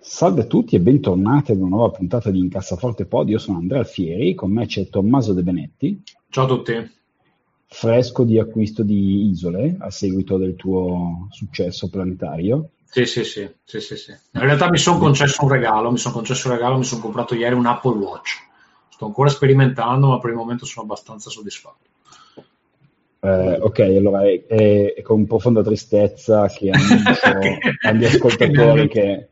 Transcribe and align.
Salve 0.00 0.42
a 0.42 0.44
tutti 0.44 0.76
e 0.76 0.80
bentornati 0.80 1.52
ad 1.52 1.58
una 1.58 1.68
nuova 1.68 1.90
puntata 1.90 2.30
di 2.30 2.38
Incassaforte 2.38 3.04
Pod. 3.04 3.28
Io 3.28 3.38
sono 3.38 3.58
Andrea 3.58 3.80
Alfieri, 3.80 4.34
con 4.34 4.52
me 4.52 4.66
c'è 4.66 4.88
Tommaso 4.88 5.32
De 5.32 5.42
Benetti. 5.42 6.02
Ciao 6.30 6.44
a 6.44 6.48
tutti. 6.48 6.96
Fresco 7.66 8.24
di 8.24 8.38
acquisto 8.38 8.82
di 8.82 9.28
isole 9.28 9.76
a 9.78 9.90
seguito 9.90 10.38
del 10.38 10.54
tuo 10.54 11.26
successo 11.30 11.90
planetario. 11.90 12.70
Sì, 12.84 13.04
sì, 13.04 13.24
sì, 13.24 13.50
sì, 13.64 13.80
sì, 13.80 13.96
sì. 13.96 14.10
In 14.10 14.40
realtà 14.40 14.70
mi 14.70 14.78
sono 14.78 14.98
concesso 14.98 15.44
un 15.44 15.50
regalo, 15.50 15.90
mi 15.90 15.98
sono 15.98 16.14
concesso 16.14 16.48
un 16.48 16.54
regalo, 16.54 16.78
mi 16.78 16.84
sono 16.84 17.02
comprato 17.02 17.34
ieri 17.34 17.54
un 17.54 17.66
Apple 17.66 17.98
Watch. 17.98 18.46
Sto 18.88 19.04
ancora 19.04 19.28
sperimentando, 19.28 20.08
ma 20.08 20.18
per 20.20 20.30
il 20.30 20.36
momento 20.36 20.64
sono 20.64 20.86
abbastanza 20.86 21.28
soddisfatto. 21.28 21.86
Eh, 23.20 23.58
ok, 23.60 23.78
allora 23.80 24.22
è, 24.22 24.46
è, 24.46 24.94
è, 24.94 25.02
con 25.02 25.26
profonda 25.26 25.60
tristezza 25.62 26.46
che 26.46 26.70
annuncio 26.70 27.58
agli 27.82 28.04
ascoltatori 28.04 28.88
che 28.88 29.27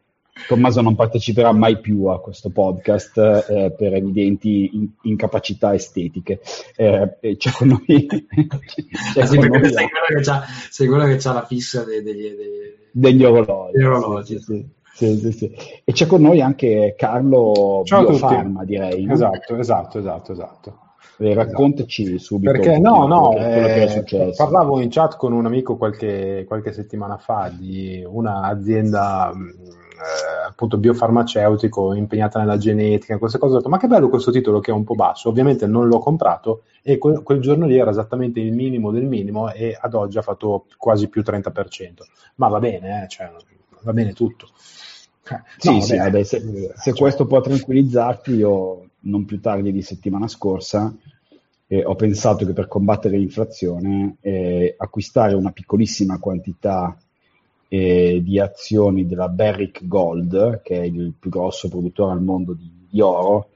Tommaso 0.47 0.81
non 0.83 0.95
parteciperà 0.95 1.53
mai 1.53 1.81
più 1.81 2.05
a 2.07 2.21
questo 2.21 2.51
podcast 2.51 3.17
eh, 3.49 3.75
per 3.77 3.95
evidenti 3.95 4.71
in- 4.75 4.91
incapacità 5.03 5.75
estetiche. 5.75 6.41
Eh, 6.77 7.37
c'è 7.37 7.51
con 7.51 7.69
noi. 7.69 8.07
c'è 8.07 9.21
ah, 9.21 9.27
sì, 9.27 9.39
con 9.39 9.49
noi 9.49 9.73
sei, 9.73 9.89
quello 9.89 10.23
che 10.23 10.43
sei 10.71 10.87
quello 10.87 11.05
che 11.05 11.29
ha 11.29 11.33
la 11.33 11.45
fissa 11.47 11.85
dei, 11.85 12.03
degli, 12.03 12.35
dei, 12.35 12.77
degli 12.93 13.25
orologi. 13.25 13.83
orologi. 13.83 14.39
Sì, 14.39 14.67
sì, 14.93 15.19
sì, 15.19 15.33
sì, 15.33 15.53
E 15.85 15.93
c'è 15.93 16.07
con 16.07 16.21
noi 16.21 16.41
anche 16.41 16.95
Carlo 16.97 17.83
Ciao 17.85 18.07
Biofarma, 18.07 18.65
direi. 18.65 19.11
Esatto, 19.11 19.57
esatto, 19.57 19.99
esatto, 19.99 20.33
esatto. 20.33 20.79
Eh, 21.19 21.33
raccontaci 21.33 22.03
esatto. 22.03 22.19
subito. 22.19 22.53
Perché 22.53 22.79
no, 22.79 23.07
no, 23.07 23.35
eh, 23.37 24.03
parlavo 24.37 24.81
in 24.81 24.91
chat 24.91 25.17
con 25.17 25.33
un 25.33 25.47
amico 25.47 25.77
qualche, 25.77 26.45
qualche 26.47 26.73
settimana 26.73 27.17
fa 27.17 27.51
di 27.55 28.05
un'azienda 28.07 29.33
eh, 29.33 29.86
appunto 30.47 30.79
biofarmaceutico 30.79 31.95
impegnata 31.95 32.39
nella 32.39 32.57
genetica, 32.57 33.19
queste 33.19 33.39
cose, 33.39 33.55
ho 33.55 33.57
detto 33.57 33.69
ma 33.69 33.79
che 33.79 33.87
bello 33.87 34.09
questo 34.09 34.31
titolo 34.31 34.61
che 34.61 34.71
è 34.71 34.75
un 34.75 34.85
po' 34.85 34.95
basso, 34.95 35.29
ovviamente 35.29 35.67
non 35.67 35.89
l'ho 35.89 35.99
comprato 35.99 36.63
e 36.83 36.99
quel, 36.99 37.23
quel 37.23 37.41
giorno 37.41 37.67
lì 37.67 37.79
era 37.79 37.91
esattamente 37.91 38.41
il 38.41 38.53
minimo 38.53 38.91
del 38.91 39.05
minimo 39.05 39.51
e 39.51 39.77
ad 39.79 39.95
oggi 39.95 40.19
ha 40.19 40.23
fatto 40.23 40.67
quasi 40.77 41.09
più 41.09 41.23
30%, 41.23 41.51
ma 42.37 42.49
va 42.49 42.59
bene, 42.59 43.05
eh, 43.05 43.09
cioè, 43.09 43.31
va 43.83 43.93
bene 43.93 44.13
tutto. 44.13 44.49
Eh, 45.29 45.41
sì, 45.57 45.73
no, 45.73 45.81
sì, 45.81 45.97
vabbè, 45.97 46.23
se, 46.23 46.41
se 46.41 46.71
cioè, 46.83 46.95
questo 46.95 47.27
può 47.27 47.41
tranquillizzarti, 47.41 48.35
io 48.35 48.89
non 49.01 49.25
più 49.25 49.41
tardi 49.41 49.73
di 49.73 49.83
settimana 49.83 50.29
scorsa 50.29 50.95
eh, 51.69 51.85
ho 51.85 51.95
pensato 51.95 52.47
che 52.47 52.53
per 52.53 52.69
combattere 52.69 53.19
l'inflazione 53.19 54.17
eh, 54.21 54.75
acquistare 54.77 55.35
una 55.35 55.51
piccolissima 55.51 56.19
quantità 56.19 56.97
eh, 57.69 58.21
di 58.23 58.39
azioni 58.39 59.07
della 59.07 59.29
Barrick 59.29 59.87
Gold, 59.87 60.63
che 60.63 60.81
è 60.81 60.85
il 60.85 61.15
più 61.19 61.31
grosso 61.31 61.69
produttore 61.69 62.13
al 62.13 62.23
mondo 62.23 62.53
di, 62.53 62.71
di 62.89 63.01
oro, 63.01 63.51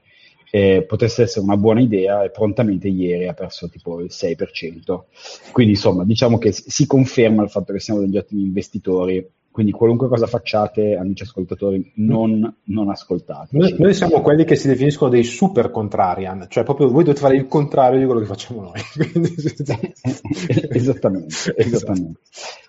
eh, 0.51 0.83
potesse 0.83 1.23
essere 1.23 1.45
una 1.45 1.55
buona 1.55 1.79
idea 1.79 2.23
e 2.23 2.29
prontamente 2.29 2.89
ieri 2.89 3.27
ha 3.27 3.33
perso 3.33 3.69
tipo 3.69 4.01
il 4.01 4.11
6%. 4.11 5.03
Quindi 5.51 5.73
insomma 5.73 6.03
diciamo 6.03 6.37
che 6.37 6.51
si 6.51 6.85
conferma 6.85 7.43
il 7.43 7.49
fatto 7.49 7.71
che 7.71 7.79
siamo 7.79 8.01
degli 8.01 8.17
ottimi 8.17 8.43
investitori 8.43 9.25
quindi 9.51 9.73
qualunque 9.73 10.07
cosa 10.07 10.27
facciate, 10.27 10.95
amici 10.95 11.23
ascoltatori, 11.23 11.91
non, 11.95 12.55
non 12.65 12.89
ascoltate. 12.89 13.57
Noi, 13.57 13.75
noi, 13.77 13.93
siamo 13.93 14.21
quelli 14.21 14.45
che 14.45 14.55
si 14.55 14.67
definiscono 14.67 15.09
dei 15.09 15.23
super 15.23 15.71
contrarian, 15.71 16.45
cioè 16.47 16.63
proprio 16.63 16.87
voi 16.87 17.03
dovete 17.03 17.19
fare 17.19 17.35
il 17.35 17.47
contrario 17.47 17.99
di 17.99 18.05
quello 18.05 18.21
che 18.21 18.27
facciamo 18.27 18.61
noi. 18.61 18.81
esattamente, 20.71 21.35
esattamente. 21.57 22.19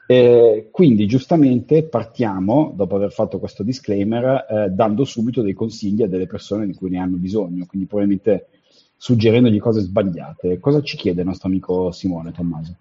Eh, 0.07 0.69
quindi 0.73 1.07
giustamente 1.07 1.85
partiamo, 1.85 2.73
dopo 2.75 2.97
aver 2.97 3.13
fatto 3.13 3.39
questo 3.39 3.63
disclaimer, 3.63 4.47
eh, 4.49 4.69
dando 4.71 5.05
subito 5.05 5.41
dei 5.41 5.55
consigli 5.55 6.03
a 6.03 6.09
delle 6.09 6.27
persone 6.27 6.67
di 6.67 6.75
cui 6.75 6.91
ne 6.91 6.99
hanno 6.99 7.17
bisogno, 7.17 7.65
quindi 7.67 7.87
probabilmente 7.87 8.49
suggerendogli 8.97 9.59
cose 9.61 9.81
sbagliate. 9.81 10.59
Cosa 10.59 10.83
ci 10.83 10.97
chiede 10.97 11.21
il 11.21 11.29
nostro 11.29 11.49
amico 11.49 11.93
Simone 11.93 12.33
Tommaso? 12.33 12.77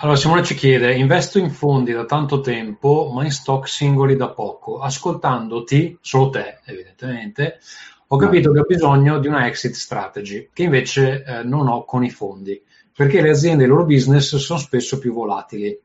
Allora 0.00 0.16
Simone 0.16 0.44
ci 0.44 0.54
chiede, 0.54 0.94
investo 0.94 1.40
in 1.40 1.50
fondi 1.50 1.90
da 1.90 2.04
tanto 2.04 2.40
tempo, 2.40 3.10
ma 3.12 3.24
in 3.24 3.32
stock 3.32 3.66
singoli 3.66 4.14
da 4.14 4.28
poco. 4.28 4.78
Ascoltandoti, 4.78 5.98
solo 6.00 6.30
te 6.30 6.60
evidentemente, 6.66 7.58
ho 8.06 8.16
capito 8.16 8.52
che 8.52 8.60
ho 8.60 8.64
bisogno 8.64 9.18
di 9.18 9.26
una 9.26 9.48
exit 9.48 9.72
strategy, 9.72 10.50
che 10.52 10.62
invece 10.62 11.24
eh, 11.24 11.42
non 11.42 11.66
ho 11.66 11.84
con 11.84 12.04
i 12.04 12.10
fondi, 12.10 12.62
perché 12.94 13.20
le 13.20 13.30
aziende 13.30 13.64
e 13.64 13.66
i 13.66 13.68
loro 13.68 13.84
business 13.86 14.36
sono 14.36 14.60
spesso 14.60 15.00
più 15.00 15.12
volatili. 15.12 15.76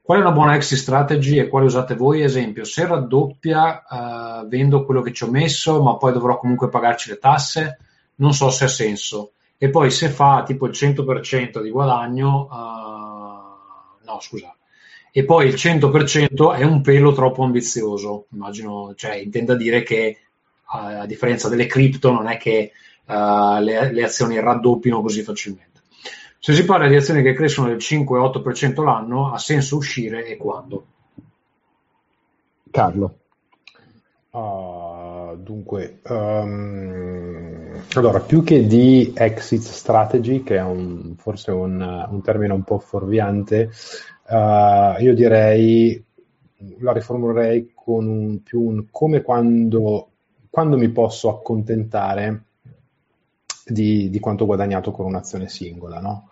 Qual 0.00 0.18
è 0.18 0.20
una 0.20 0.30
buona 0.30 0.54
exit 0.54 0.78
strategy 0.78 1.38
e 1.38 1.48
quale 1.48 1.66
usate 1.66 1.96
voi? 1.96 2.22
Esempio, 2.22 2.62
se 2.62 2.86
raddoppia, 2.86 3.82
eh, 3.82 4.46
vendo 4.46 4.84
quello 4.84 5.00
che 5.00 5.12
ci 5.12 5.24
ho 5.24 5.28
messo, 5.28 5.82
ma 5.82 5.96
poi 5.96 6.12
dovrò 6.12 6.38
comunque 6.38 6.68
pagarci 6.68 7.10
le 7.10 7.18
tasse, 7.18 7.78
non 8.16 8.34
so 8.34 8.50
se 8.50 8.66
ha 8.66 8.68
senso. 8.68 9.32
E 9.58 9.68
poi 9.68 9.90
se 9.90 10.10
fa 10.10 10.44
tipo 10.46 10.66
il 10.66 10.72
100% 10.72 11.60
di 11.60 11.70
guadagno... 11.70 12.48
Eh, 12.48 12.91
no 14.12 14.20
scusa, 14.20 14.54
e 15.14 15.24
poi 15.24 15.46
il 15.46 15.54
100% 15.54 16.54
è 16.56 16.64
un 16.64 16.80
pelo 16.80 17.12
troppo 17.12 17.42
ambizioso, 17.44 18.26
immagino, 18.30 18.94
cioè 18.96 19.14
intenda 19.16 19.54
dire 19.54 19.82
che 19.82 20.16
uh, 20.72 21.00
a 21.00 21.06
differenza 21.06 21.50
delle 21.50 21.66
cripto 21.66 22.10
non 22.10 22.28
è 22.28 22.38
che 22.38 22.72
uh, 23.04 23.58
le, 23.60 23.92
le, 23.92 24.04
azioni 24.04 24.40
raddoppino 24.40 25.02
così 25.02 25.22
facilmente. 25.22 25.82
Se 26.38 26.54
si 26.54 26.64
parla 26.64 26.88
di 26.88 26.96
azioni 26.96 27.22
che 27.22 27.34
crescono 27.34 27.68
del 27.68 27.76
5-8% 27.76 28.82
l'anno, 28.82 29.32
ha 29.32 29.38
senso 29.38 29.76
uscire 29.76 30.26
e 30.26 30.38
quando? 30.38 30.86
Carlo. 32.70 33.18
Uh, 34.30 35.36
dunque, 35.36 36.00
um, 36.04 37.51
allora, 37.94 38.20
più 38.20 38.42
che 38.42 38.66
di 38.66 39.12
exit 39.14 39.60
strategy, 39.62 40.42
che 40.42 40.56
è 40.56 40.62
un, 40.62 41.14
forse 41.16 41.50
un, 41.50 42.06
un, 42.10 42.22
termine 42.22 42.52
un 42.52 42.62
po' 42.62 42.78
fuorviante, 42.78 43.70
uh, 44.28 45.02
io 45.02 45.14
direi, 45.14 46.02
la 46.80 46.92
riformulerei 46.92 47.72
con 47.74 48.06
un, 48.06 48.42
più 48.42 48.60
un 48.62 48.86
come 48.90 49.22
quando, 49.22 50.10
quando 50.50 50.76
mi 50.76 50.88
posso 50.88 51.28
accontentare 51.28 52.44
di, 53.64 54.10
di 54.10 54.20
quanto 54.20 54.44
ho 54.44 54.46
guadagnato 54.46 54.90
con 54.90 55.06
un'azione 55.06 55.48
singola, 55.48 56.00
no? 56.00 56.30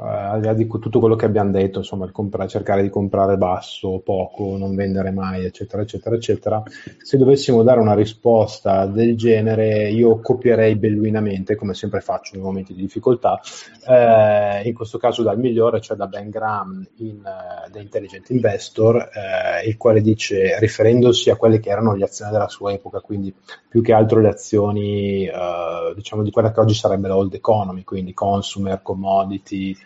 Uh, 0.00 0.04
al 0.04 0.40
di 0.40 0.46
là 0.46 0.54
di 0.54 0.68
tutto 0.68 1.00
quello 1.00 1.16
che 1.16 1.24
abbiamo 1.24 1.50
detto, 1.50 1.78
insomma, 1.78 2.08
compra- 2.12 2.46
cercare 2.46 2.82
di 2.82 2.88
comprare 2.88 3.36
basso, 3.36 4.00
poco, 4.04 4.56
non 4.56 4.76
vendere 4.76 5.10
mai, 5.10 5.44
eccetera, 5.44 5.82
eccetera, 5.82 6.14
eccetera, 6.14 6.62
se 7.02 7.16
dovessimo 7.16 7.64
dare 7.64 7.80
una 7.80 7.94
risposta 7.94 8.86
del 8.86 9.16
genere, 9.16 9.90
io 9.90 10.20
copierei 10.20 10.76
belluinamente, 10.76 11.56
come 11.56 11.74
sempre 11.74 12.00
faccio 12.00 12.36
nei 12.36 12.44
momenti 12.44 12.74
di 12.74 12.82
difficoltà, 12.82 13.40
eh, 13.88 14.68
in 14.68 14.72
questo 14.72 14.98
caso 14.98 15.24
dal 15.24 15.36
migliore, 15.36 15.80
cioè 15.80 15.96
da 15.96 16.06
Ben 16.06 16.30
Graham 16.30 16.86
in 16.98 17.16
uh, 17.16 17.68
The 17.68 17.80
Intelligent 17.80 18.30
Investor, 18.30 18.98
eh, 18.98 19.68
il 19.68 19.76
quale 19.76 20.00
dice, 20.00 20.60
riferendosi 20.60 21.30
a 21.30 21.34
quelle 21.34 21.58
che 21.58 21.70
erano 21.70 21.96
le 21.96 22.04
azioni 22.04 22.30
della 22.30 22.46
sua 22.46 22.70
epoca, 22.70 23.00
quindi 23.00 23.34
più 23.68 23.82
che 23.82 23.92
altro 23.92 24.20
le 24.20 24.28
azioni, 24.28 25.26
uh, 25.26 25.92
diciamo, 25.92 26.22
di 26.22 26.30
quella 26.30 26.52
che 26.52 26.60
oggi 26.60 26.74
sarebbe 26.74 27.08
la 27.08 27.16
old 27.16 27.34
economy, 27.34 27.82
quindi 27.82 28.14
consumer, 28.14 28.80
commodity, 28.80 29.76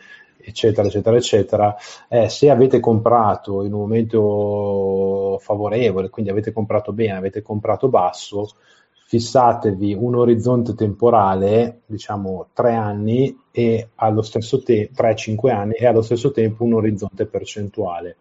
eccetera, 0.43 0.87
eccetera, 0.87 1.17
eccetera, 1.17 1.77
eh, 2.09 2.29
se 2.29 2.51
avete 2.51 2.81
comprato 2.81 3.63
in 3.65 3.73
un 3.73 3.81
momento 3.81 5.39
favorevole, 5.41 6.11
quindi 6.11 6.31
avete 6.31 6.53
comprato 6.53 6.93
bene, 6.93 7.17
avete 7.17 7.43
comprato 7.43 7.89
basso, 7.89 8.49
fissatevi 9.13 9.93
un 9.93 10.15
orizzonte 10.15 10.75
temporale, 10.75 11.83
diciamo 11.85 12.49
tre 12.55 12.75
anni 12.75 13.39
e 13.51 13.91
allo 13.97 14.23
stesso 14.23 14.63
tempo, 14.63 15.03
3-5 15.03 15.51
anni 15.51 15.75
e 15.75 15.87
allo 15.87 16.01
stesso 16.01 16.31
tempo 16.31 16.65
un 16.65 16.73
orizzonte 16.73 17.27
percentuale. 17.27 18.17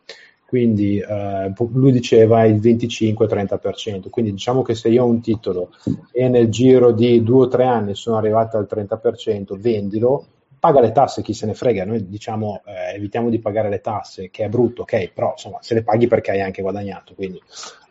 Quindi 0.46 1.00
eh, 1.00 1.54
lui 1.72 1.94
diceva 1.94 2.44
il 2.44 2.60
25-30%, 2.60 4.10
quindi 4.10 4.32
diciamo 4.32 4.64
che 4.64 4.76
se 4.76 4.90
io 4.90 5.06
ho 5.06 5.08
un 5.08 5.22
titolo 5.22 5.70
e 6.12 6.28
nel 6.28 6.50
giro 6.50 6.92
di 6.92 7.24
due 7.24 7.46
o 7.46 7.48
tre 7.48 7.64
anni 7.64 7.96
sono 7.96 8.18
arrivato 8.18 8.58
al 8.58 8.68
30%, 8.70 9.58
vendilo, 9.58 10.26
paga 10.62 10.80
le 10.80 10.92
tasse, 10.92 11.24
chi 11.24 11.34
se 11.34 11.48
ne 11.48 11.56
frega, 11.56 11.86
noi 11.86 12.08
diciamo 12.08 12.62
eh, 12.68 12.96
evitiamo 12.96 13.32
di 13.32 13.40
pagare 13.40 13.68
le 13.68 13.82
tasse, 13.82 14.30
che 14.30 14.46
è 14.46 14.48
brutto, 14.48 14.84
ok, 14.84 15.10
però 15.12 15.32
insomma 15.32 15.58
se 15.60 15.74
le 15.74 15.82
paghi 15.82 16.06
perché 16.06 16.30
hai 16.30 16.42
anche 16.42 16.62
guadagnato, 16.62 17.16
quindi 17.16 17.42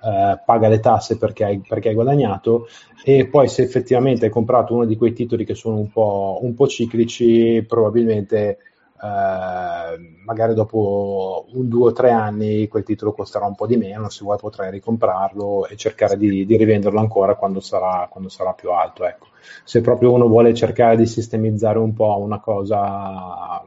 eh, 0.05 0.39
paga 0.47 0.69
le 0.69 0.79
tasse 0.79 1.19
perché 1.19 1.43
hai, 1.43 1.59
perché 1.67 1.89
hai, 1.89 1.95
guadagnato. 1.95 2.69
E 3.03 3.27
poi 3.27 3.49
se 3.49 3.63
effettivamente 3.63 4.27
hai 4.27 4.31
comprato 4.31 4.73
uno 4.73 4.85
di 4.85 4.97
quei 4.97 5.13
titoli 5.13 5.45
che 5.45 5.57
sono 5.57 5.79
un 5.79 5.91
po', 5.91 6.39
un 6.43 6.55
po 6.55 6.69
ciclici, 6.69 7.65
probabilmente 7.67 8.59
eh, 9.03 10.15
magari 10.25 10.55
dopo 10.55 11.47
un, 11.53 11.69
due 11.69 11.89
o 11.89 11.93
tre 11.93 12.11
anni 12.11 12.69
quel 12.69 12.85
titolo 12.85 13.13
costerà 13.13 13.47
un 13.47 13.55
po' 13.55 13.67
di 13.67 13.77
meno, 13.77 14.11
se 14.11 14.25
vuoi 14.25 14.37
potrai 14.37 14.71
ricomprarlo 14.71 15.67
e 15.67 15.77
cercare 15.77 16.17
di, 16.19 16.45
di 16.45 16.57
rivenderlo 16.57 17.01
ancora 17.01 17.35
quando 17.35 17.61
sarà, 17.61 18.09
quando 18.11 18.29
sarà 18.29 18.53
più 18.53 18.71
alto. 18.73 19.07
Ecco. 19.07 19.29
Se 19.65 19.81
proprio 19.81 20.13
uno 20.13 20.29
vuole 20.29 20.53
cercare 20.55 20.97
di 20.97 21.07
sistemizzare 21.07 21.79
un 21.79 21.95
po' 21.95 22.19
una 22.19 22.41
cosa, 22.41 23.63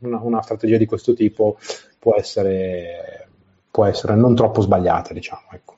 una, 0.00 0.20
una 0.20 0.42
strategia 0.42 0.76
di 0.76 0.86
questo 0.86 1.14
tipo, 1.14 1.56
può 1.98 2.16
essere, 2.16 3.28
può 3.70 3.84
essere 3.84 4.16
non 4.16 4.34
troppo 4.34 4.60
sbagliata, 4.60 5.12
diciamo. 5.12 5.42
Ecco. 5.52 5.76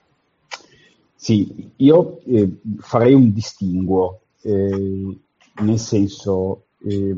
Sì, 1.15 1.71
io 1.77 2.21
eh, 2.25 2.61
farei 2.79 3.13
un 3.13 3.31
distinguo, 3.31 4.21
eh, 4.41 5.19
nel 5.61 5.79
senso, 5.79 6.63
eh, 6.83 7.15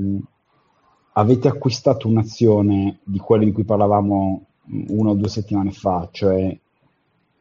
avete 1.13 1.49
acquistato 1.49 2.09
un'azione 2.09 3.01
di 3.05 3.19
quelle 3.19 3.45
di 3.45 3.53
cui 3.53 3.65
parlavamo 3.65 4.47
una 4.89 5.11
o 5.11 5.15
due 5.15 5.29
settimane 5.29 5.73
fa, 5.73 6.09
cioè 6.11 6.57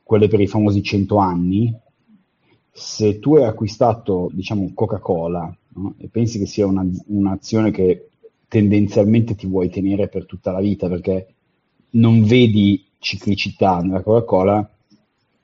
quelle 0.03 0.27
per 0.27 0.41
i 0.41 0.47
famosi 0.47 0.83
100 0.83 1.18
anni, 1.18 1.73
se 2.71 3.19
tu 3.19 3.35
hai 3.35 3.44
acquistato, 3.44 4.29
diciamo, 4.33 4.71
Coca-Cola 4.73 5.56
no? 5.75 5.94
e 5.97 6.07
pensi 6.09 6.38
che 6.39 6.45
sia 6.45 6.65
una, 6.65 6.85
un'azione 7.07 7.71
che 7.71 8.09
tendenzialmente 8.47 9.35
ti 9.35 9.47
vuoi 9.47 9.69
tenere 9.69 10.09
per 10.09 10.25
tutta 10.25 10.51
la 10.51 10.59
vita 10.59 10.89
perché 10.89 11.33
non 11.91 12.23
vedi 12.23 12.85
ciclicità 13.00 13.79
nella 13.79 14.01
Coca-Cola, 14.01 14.69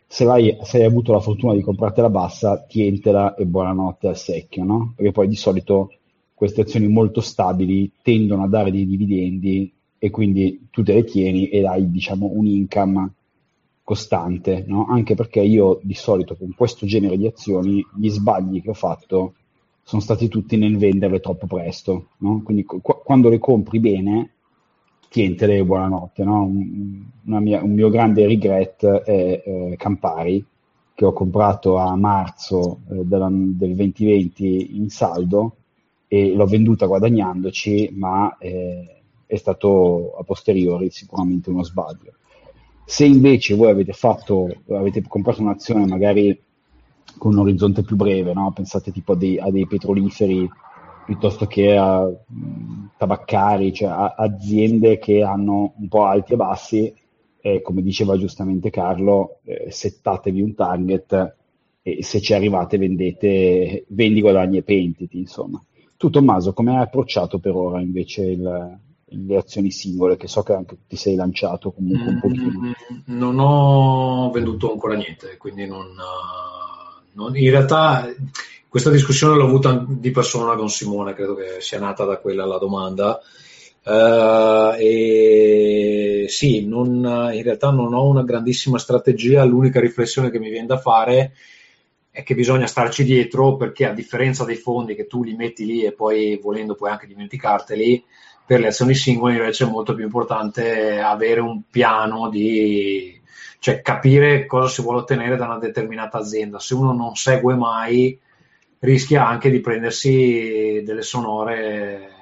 se, 0.06 0.25
vai, 0.25 0.57
se 0.63 0.77
hai 0.79 0.85
avuto 0.85 1.12
la 1.12 1.19
fortuna 1.19 1.53
di 1.53 1.62
comprartela 1.62 2.09
bassa, 2.09 2.63
tientela 2.65 3.35
e 3.35 3.45
buonanotte 3.45 4.07
al 4.07 4.18
secchio, 4.18 4.63
no? 4.63 4.94
Perché 4.95 5.12
poi 5.12 5.27
di 5.27 5.35
solito 5.35 5.91
queste 6.38 6.62
azioni 6.62 6.88
molto 6.88 7.19
stabili 7.19 7.92
tendono 8.04 8.44
a 8.44 8.48
dare 8.48 8.69
dei 8.69 8.86
dividendi 8.86 9.74
e 9.98 10.12
quindi 10.12 10.68
tu 10.69 10.84
te 10.84 10.94
le 10.94 11.04
tieni 11.04 11.50
e 11.50 11.66
hai 11.66 11.89
diciamo 11.89 12.30
un 12.31 12.45
income 12.45 13.12
costante, 13.81 14.63
no? 14.68 14.86
anche 14.86 15.16
perché 15.16 15.42
io 15.42 15.80
di 15.81 15.95
solito 15.95 16.36
con 16.36 16.54
questo 16.56 16.86
genere 16.86 17.18
di 17.18 17.25
azioni 17.25 17.84
gli 17.95 18.10
sbagli 18.10 18.62
che 18.62 18.69
ho 18.69 18.75
fatto 18.75 19.34
sono 19.81 20.00
stati 20.00 20.28
tutti 20.28 20.57
nel 20.57 20.78
venderle 20.78 21.19
troppo 21.22 21.48
presto, 21.48 22.10
no? 22.18 22.44
quindi 22.44 22.66
qu- 22.66 22.84
quando 22.84 23.30
le 23.30 23.39
compri 23.39 23.80
bene 23.80 24.34
tientele 25.10 25.66
buonanotte, 25.66 26.24
no? 26.24 26.44
un, 26.44 27.04
mia, 27.24 27.63
un, 27.63 27.74
mio 27.74 27.89
grande 27.89 28.28
regret 28.28 28.86
è 28.86 29.42
eh, 29.44 29.75
Campari 29.75 30.45
che 30.94 31.04
ho 31.04 31.13
comprato 31.13 31.78
a 31.78 31.95
marzo 31.95 32.81
eh, 32.92 33.04
del 33.04 33.56
2020 33.56 34.78
in 34.78 34.89
saldo 34.92 35.56
e 36.07 36.33
l'ho 36.33 36.45
venduta 36.45 36.86
guadagnandoci, 36.86 37.92
ma 37.94 38.38
eh, 38.38 39.01
è 39.25 39.36
stato 39.36 40.15
a 40.18 40.24
posteriori 40.24 40.89
sicuramente 40.89 41.50
uno 41.50 41.63
sbaglio. 41.63 42.13
Se 42.86 43.06
invece 43.06 43.56
voi 43.56 43.69
avete 43.69 43.92
fatto, 43.92 44.48
avete 44.69 45.04
comprato 45.06 45.42
un'azione 45.42 45.86
magari 45.86 46.39
con 47.18 47.33
un 47.33 47.39
orizzonte 47.39 47.83
più 47.83 47.98
breve, 47.98 48.33
no? 48.33 48.51
pensate 48.54 48.92
tipo 48.92 49.13
a 49.13 49.15
dei, 49.18 49.38
a 49.38 49.50
dei, 49.51 49.68
petroliferi 49.68 50.50
piuttosto 51.06 51.48
che 51.48 51.75
a 51.75 52.10
tabaccari, 52.98 53.74
cioè 53.74 53.89
a 53.89 54.13
aziende 54.18 54.98
che 55.00 55.24
hanno 55.24 55.74
un 55.77 55.88
po' 55.88 56.06
alti 56.06 56.33
e 56.33 56.36
bassi, 56.36 56.94
eh, 57.42 57.62
come 57.62 57.81
diceva 57.81 58.18
giustamente 58.18 58.69
Carlo, 58.69 59.39
eh, 59.44 59.71
settatevi 59.71 60.42
un 60.42 60.53
target 60.53 61.36
e 61.81 62.03
se 62.03 62.19
ci 62.19 62.33
arrivate 62.33 62.77
vendete, 62.77 63.86
vendi, 63.88 64.21
guadagni 64.21 64.57
e 64.57 64.63
pentiti, 64.63 65.18
insomma. 65.18 65.62
Tu 65.98 66.10
Tommaso, 66.10 66.54
come 66.54 66.76
hai 66.76 66.84
approcciato 66.84 67.40
per 67.40 67.56
ora 67.56 67.82
invece 67.82 68.22
il, 68.24 68.80
le 69.10 69.38
azioni 69.38 69.72
singole, 69.72 70.18
che 70.18 70.28
so 70.28 70.44
che 70.44 70.54
anche 70.54 70.78
ti 70.88 70.96
sei 70.96 71.16
lanciato 71.16 71.72
comunque 71.72 72.12
un 72.12 72.20
pochino? 72.20 72.60
Mm, 72.60 73.18
non 73.18 73.40
ho 73.40 74.30
venduto 74.32 74.72
ancora 74.72 74.96
niente, 74.96 75.38
quindi 75.38 75.66
non, 75.66 75.88
non, 77.14 77.36
in 77.36 77.50
realtà 77.50 78.14
questa 78.68 78.92
discussione 78.92 79.38
l'ho 79.38 79.46
avuta 79.46 79.86
di 79.88 80.12
persona 80.12 80.56
con 80.56 80.70
Simone, 80.70 81.14
credo 81.14 81.36
che 81.36 81.62
sia 81.62 81.80
nata 81.80 82.04
da 82.06 82.18
quella 82.18 82.46
la 82.46 82.58
domanda. 82.58 83.20
Uh, 83.84 84.76
e 84.78 86.26
sì, 86.28 86.68
non, 86.68 87.30
in 87.34 87.42
realtà 87.42 87.72
non 87.72 87.94
ho 87.94 88.06
una 88.06 88.24
grandissima 88.24 88.78
strategia, 88.78 89.46
l'unica 89.46 89.80
riflessione 89.80 90.30
che 90.30 90.40
mi 90.40 90.50
viene 90.50 90.68
da 90.68 90.78
fare 90.78 91.18
è 91.18 91.32
è 92.18 92.24
che 92.24 92.34
bisogna 92.34 92.66
starci 92.66 93.04
dietro 93.04 93.58
perché 93.58 93.86
a 93.86 93.94
differenza 93.94 94.44
dei 94.44 94.56
fondi 94.56 94.96
che 94.96 95.06
tu 95.06 95.24
li 95.24 95.36
metti 95.36 95.68
lì 95.68 95.84
e 95.84 95.92
poi 95.92 96.40
volendo 96.42 96.74
puoi 96.74 96.90
anche 96.90 97.06
dimenticarteli, 97.06 98.04
per 98.44 98.60
le 98.60 98.69
azioni 98.69 98.96
singole 98.96 99.36
invece 99.36 99.66
è 99.66 99.69
molto 99.69 99.94
più 99.94 100.04
importante 100.04 101.00
avere 101.00 101.42
un 101.42 101.62
piano 101.69 102.28
di 102.28 103.22
cioè 103.60 103.84
capire 103.84 104.48
cosa 104.48 104.68
si 104.68 104.81
vuole 104.81 105.02
ottenere 105.02 105.36
da 105.36 105.46
una 105.46 105.60
determinata 105.60 106.18
azienda. 106.18 106.58
Se 106.58 106.74
uno 106.74 106.92
non 106.92 107.14
segue 107.14 107.54
mai 107.54 108.20
rischia 108.80 109.28
anche 109.28 109.52
di 109.52 109.60
prendersi 109.60 110.81
delle 110.84 111.04
sonore 111.04 112.13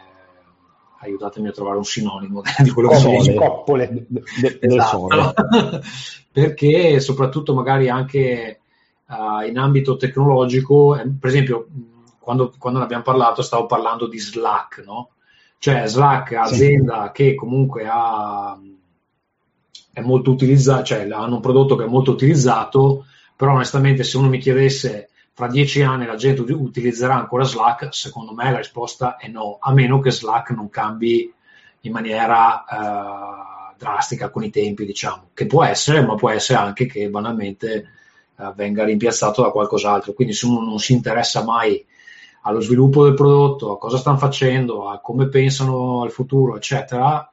aiutatemi 1.00 1.48
a 1.48 1.52
trovare 1.52 1.78
un 1.78 1.86
sinonimo 1.86 2.42
di 2.62 2.70
quello 2.70 2.90
che 2.90 2.96
sono 2.98 3.34
coppole 3.36 3.90
de, 4.08 4.20
de, 4.42 4.60
esatto. 4.60 5.34
perché 6.34 7.00
soprattutto 7.00 7.54
magari 7.54 7.88
anche 7.88 8.60
uh, 9.08 9.48
in 9.48 9.58
ambito 9.58 9.98
tecnologico, 9.98 10.96
eh, 10.96 11.08
per 11.08 11.30
esempio, 11.30 11.68
quando, 12.20 12.54
quando, 12.58 12.80
ne 12.80 12.86
abbiamo 12.86 13.04
parlato, 13.04 13.42
stavo 13.42 13.66
parlando 13.66 14.08
di 14.08 14.20
Slack, 14.20 14.84
no? 14.86 15.12
Cioè 15.58 15.88
Slack, 15.88 16.34
azienda 16.34 17.06
sì. 17.06 17.12
che 17.14 17.36
comunque 17.36 17.88
ha, 17.90 18.58
è 19.94 20.02
molto 20.02 20.32
utilizzato, 20.32 20.84
cioè 20.84 21.10
hanno 21.10 21.36
un 21.36 21.42
prodotto 21.42 21.76
che 21.76 21.86
è 21.86 21.88
molto 21.88 22.12
utilizzato, 22.12 23.06
però 23.36 23.54
onestamente 23.54 24.04
se 24.04 24.18
uno 24.18 24.30
mi 24.30 24.40
chiedesse 24.40 25.10
fra 25.34 25.48
dieci 25.48 25.82
anni 25.82 26.06
la 26.06 26.16
gente 26.16 26.42
utilizzerà 26.54 27.16
ancora 27.16 27.44
Slack, 27.44 27.94
secondo 27.94 28.34
me 28.34 28.52
la 28.52 28.58
risposta 28.58 29.18
è 29.18 29.28
no, 29.28 29.58
a 29.60 29.74
meno 29.74 30.00
che 30.00 30.12
Slack 30.12 30.52
non 30.52 30.70
cambi 30.70 31.32
in 31.82 31.92
maniera 31.92 32.64
uh, 32.68 33.76
drastica 33.78 34.30
con 34.30 34.44
i 34.44 34.50
tempi, 34.50 34.86
diciamo, 34.86 35.30
che 35.34 35.46
può 35.46 35.64
essere, 35.64 36.04
ma 36.06 36.16
può 36.16 36.30
essere 36.30 36.60
anche 36.60 36.86
che 36.86 37.10
banalmente 37.10 37.90
venga 38.56 38.84
rimpiazzato 38.84 39.42
da 39.42 39.52
qualcos'altro. 39.52 40.14
Quindi 40.14 40.34
se 40.34 40.46
uno 40.46 40.62
non 40.62 40.80
si 40.80 40.94
interessa 40.94 41.44
mai 41.44 41.84
allo 42.42 42.60
sviluppo 42.60 43.04
del 43.04 43.14
prodotto, 43.14 43.72
a 43.72 43.78
cosa 43.78 43.98
stanno 43.98 44.18
facendo, 44.18 44.88
a 44.88 45.00
come 45.00 45.28
pensano 45.30 46.04
al 46.04 46.12
futuro, 46.12 46.56
eccetera, 46.56 47.32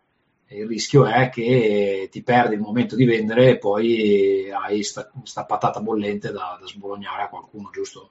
il 0.48 0.66
rischio 0.66 1.06
è 1.06 1.28
che 1.28 2.08
ti 2.10 2.22
perdi 2.22 2.54
il 2.54 2.60
momento 2.60 2.94
di 2.96 3.04
vendere 3.04 3.50
e 3.50 3.58
poi 3.58 4.50
hai 4.50 4.82
sta, 4.82 5.10
sta 5.24 5.44
patata 5.44 5.80
bollente 5.80 6.30
da, 6.30 6.58
da, 6.60 6.66
sbolognare 6.66 7.22
a 7.22 7.28
qualcuno, 7.28 7.70
giusto? 7.72 8.10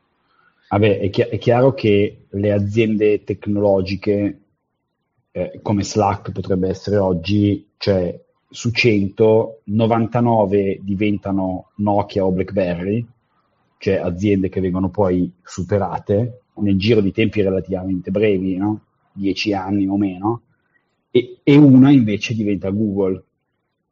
Vabbè, 0.70 1.00
è, 1.00 1.10
chi- 1.10 1.22
è 1.22 1.38
chiaro 1.38 1.74
che 1.74 2.26
le 2.30 2.52
aziende 2.52 3.24
tecnologiche 3.24 4.40
eh, 5.32 5.60
come 5.62 5.84
Slack 5.84 6.32
potrebbe 6.32 6.70
essere 6.70 6.98
oggi, 6.98 7.72
cioè 7.78 8.20
su 8.52 8.70
100, 8.72 9.62
99 9.64 10.80
diventano 10.82 11.72
Nokia 11.76 12.26
o 12.26 12.32
BlackBerry, 12.32 13.06
cioè 13.78 13.96
aziende 13.96 14.50
che 14.50 14.60
vengono 14.60 14.90
poi 14.90 15.32
superate 15.42 16.42
nel 16.56 16.78
giro 16.78 17.00
di 17.00 17.14
tempi 17.14 17.42
relativamente 17.42 18.12
brevi, 18.12 18.58
no? 18.58 18.82
10 19.14 19.54
anni 19.54 19.88
o 19.88 19.98
meno, 19.98 20.42
e, 21.10 21.40
e, 21.44 21.56
una 21.58 21.92
invece 21.92 22.34
diventa 22.34 22.70
Google, 22.70 23.24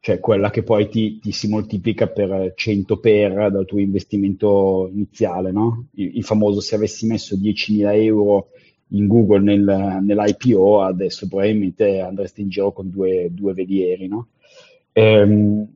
cioè 0.00 0.20
quella 0.20 0.50
che 0.50 0.62
poi 0.62 0.88
ti, 0.88 1.18
ti, 1.18 1.32
si 1.32 1.48
moltiplica 1.48 2.06
per 2.06 2.52
100 2.54 2.98
per 2.98 3.50
dal 3.50 3.66
tuo 3.66 3.78
investimento 3.78 4.88
iniziale, 4.92 5.52
no? 5.52 5.86
il, 5.94 6.16
il 6.16 6.24
famoso 6.24 6.60
se 6.60 6.74
avessi 6.76 7.06
messo 7.06 7.36
10.000 7.36 7.94
euro 8.02 8.48
in 8.92 9.06
Google 9.06 9.40
nel, 9.40 9.98
nell'IPO, 10.02 10.82
adesso 10.82 11.28
probabilmente 11.28 12.00
andresti 12.00 12.40
in 12.40 12.48
giro 12.48 12.72
con 12.72 12.90
due, 12.90 13.28
due 13.30 13.52
velieri, 13.52 14.08
no? 14.08 14.28
Ehm, 14.92 15.68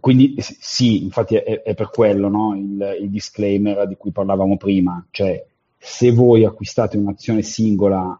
quindi 0.00 0.36
sì, 0.38 1.02
infatti 1.02 1.36
è, 1.36 1.62
è 1.62 1.74
per 1.74 1.90
quello 1.90 2.28
no? 2.28 2.56
il, 2.56 2.98
il, 3.02 3.10
disclaimer 3.10 3.86
di 3.86 3.96
cui 3.96 4.12
parlavamo 4.12 4.56
prima, 4.56 5.04
cioè 5.10 5.44
se 5.78 6.10
voi 6.10 6.44
acquistate 6.44 6.96
un'azione 6.96 7.42
singola 7.42 8.18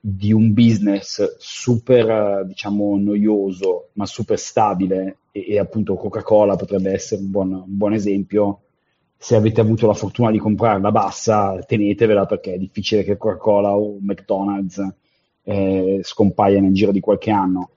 di 0.00 0.32
un 0.32 0.52
business 0.52 1.36
super, 1.38 2.44
diciamo, 2.46 2.96
noioso, 2.98 3.90
ma 3.92 4.06
super 4.06 4.38
stabile, 4.38 5.18
e, 5.30 5.46
e 5.48 5.58
appunto 5.58 5.94
Coca-Cola 5.94 6.56
potrebbe 6.56 6.90
essere 6.92 7.20
un 7.20 7.30
buon, 7.30 7.52
un 7.52 7.76
buon 7.76 7.92
esempio, 7.92 8.62
se 9.16 9.36
avete 9.36 9.60
avuto 9.60 9.86
la 9.86 9.94
fortuna 9.94 10.30
di 10.30 10.38
comprarla 10.38 10.90
bassa, 10.90 11.58
tenetevela 11.66 12.26
perché 12.26 12.54
è 12.54 12.58
difficile 12.58 13.04
che 13.04 13.16
Coca-Cola 13.16 13.76
o 13.76 13.98
McDonald's 14.00 14.84
eh, 15.42 16.00
scompaiano 16.02 16.66
nel 16.66 16.74
giro 16.74 16.92
di 16.92 17.00
qualche 17.00 17.30
anno 17.30 17.70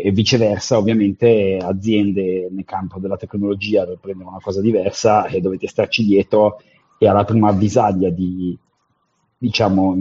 e, 0.00 0.10
viceversa, 0.10 0.78
ovviamente 0.78 1.58
aziende 1.60 2.48
nel 2.50 2.64
campo 2.64 2.98
della 2.98 3.18
tecnologia 3.18 3.84
per 3.84 3.98
prendere 4.00 4.30
una 4.30 4.40
cosa 4.40 4.62
diversa 4.62 5.26
e 5.26 5.40
dovete 5.42 5.66
starci 5.66 6.02
dietro 6.04 6.62
e 6.98 7.06
alla 7.06 7.24
prima 7.24 7.48
avvisaglia 7.48 8.08
di, 8.08 8.56
diciamo, 9.36 9.96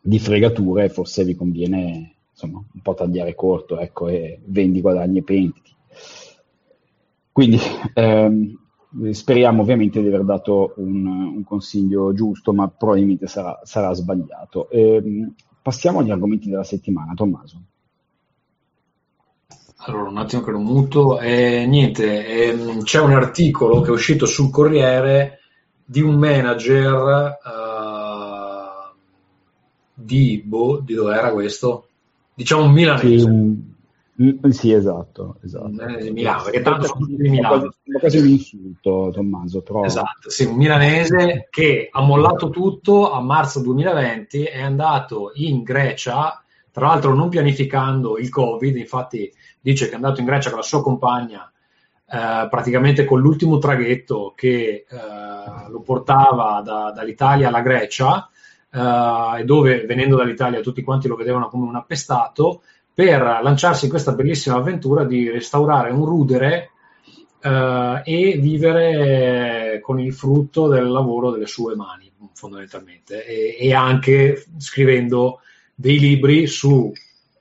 di 0.00 0.18
fregature 0.18 0.90
forse 0.90 1.24
vi 1.24 1.34
conviene 1.34 2.14
insomma, 2.30 2.58
un 2.58 2.80
po' 2.82 2.94
tagliare 2.94 3.34
corto 3.34 3.78
ecco, 3.78 4.08
e 4.08 4.38
vendi 4.44 4.82
guadagni 4.82 5.18
e 5.18 5.22
pentiti. 5.22 5.72
Quindi 7.32 7.58
ehm, 7.94 8.58
speriamo 9.12 9.62
ovviamente 9.62 10.02
di 10.02 10.08
aver 10.08 10.24
dato 10.24 10.74
un, 10.76 11.06
un, 11.06 11.44
consiglio 11.44 12.12
giusto, 12.12 12.52
ma 12.52 12.68
probabilmente 12.68 13.28
sarà, 13.28 13.60
sarà 13.62 13.94
sbagliato. 13.94 14.68
Ehm, 14.70 15.34
passiamo 15.62 16.00
agli 16.00 16.10
argomenti 16.10 16.50
della 16.50 16.64
settimana, 16.64 17.14
Tommaso. 17.14 17.62
Allora, 19.80 20.08
un 20.08 20.18
attimo 20.18 20.42
che 20.42 20.50
lo 20.50 20.58
muto. 20.58 21.20
Eh, 21.20 21.64
niente, 21.66 22.26
ehm, 22.26 22.82
c'è 22.82 23.00
un 23.00 23.12
articolo 23.12 23.80
che 23.80 23.88
è 23.88 23.92
uscito 23.92 24.26
sul 24.26 24.50
Corriere 24.50 25.38
di 25.84 26.00
un 26.00 26.16
manager 26.16 27.38
uh, 27.44 28.94
di, 29.94 30.42
boh, 30.44 30.80
di 30.80 30.94
dove 30.94 31.14
era 31.14 31.32
questo? 31.32 31.86
Diciamo 32.34 32.64
un 32.64 32.72
milanese. 32.72 33.66
Sì, 34.18 34.38
sì, 34.50 34.72
esatto. 34.72 35.36
esatto. 35.44 35.68
Milano, 36.12 36.42
perché 36.42 36.60
tanto 36.60 36.86
sono 36.86 37.06
tutti 37.06 37.22
di 37.22 37.28
Milano. 37.28 37.72
È 37.84 37.98
quasi 38.00 38.18
un 38.18 38.26
insulto, 38.26 39.10
Tommaso. 39.12 39.62
Però... 39.62 39.84
Esatto, 39.84 40.28
sì, 40.28 40.44
un 40.44 40.56
milanese 40.56 41.46
che 41.50 41.88
ha 41.90 42.02
mollato 42.02 42.50
tutto 42.50 43.12
a 43.12 43.20
marzo 43.20 43.60
2020, 43.60 44.42
è 44.42 44.60
andato 44.60 45.30
in 45.34 45.62
Grecia, 45.62 46.42
tra 46.72 46.88
l'altro 46.88 47.14
non 47.14 47.28
pianificando 47.28 48.18
il 48.18 48.28
Covid, 48.28 48.76
infatti 48.76 49.32
dice 49.60 49.86
che 49.86 49.92
è 49.92 49.96
andato 49.96 50.20
in 50.20 50.26
Grecia 50.26 50.50
con 50.50 50.58
la 50.58 50.64
sua 50.64 50.82
compagna, 50.82 51.50
eh, 52.10 52.48
praticamente 52.48 53.04
con 53.04 53.20
l'ultimo 53.20 53.58
traghetto 53.58 54.32
che 54.34 54.86
eh, 54.88 55.70
lo 55.70 55.80
portava 55.80 56.62
da, 56.64 56.90
dall'Italia 56.94 57.48
alla 57.48 57.60
Grecia, 57.60 58.28
eh, 58.72 59.40
e 59.40 59.44
dove 59.44 59.84
venendo 59.84 60.16
dall'Italia 60.16 60.60
tutti 60.60 60.82
quanti 60.82 61.08
lo 61.08 61.16
vedevano 61.16 61.48
come 61.48 61.66
un 61.66 61.76
appestato, 61.76 62.62
per 62.94 63.20
lanciarsi 63.20 63.84
in 63.84 63.90
questa 63.90 64.12
bellissima 64.12 64.56
avventura 64.56 65.04
di 65.04 65.30
restaurare 65.30 65.90
un 65.90 66.04
rudere 66.04 66.70
eh, 67.40 68.02
e 68.04 68.38
vivere 68.38 69.78
con 69.80 70.00
il 70.00 70.12
frutto 70.12 70.66
del 70.66 70.88
lavoro 70.88 71.30
delle 71.30 71.46
sue 71.46 71.76
mani, 71.76 72.10
fondamentalmente, 72.32 73.24
e, 73.24 73.56
e 73.58 73.72
anche 73.72 74.44
scrivendo 74.56 75.40
dei 75.74 75.98
libri 75.98 76.46
su 76.46 76.90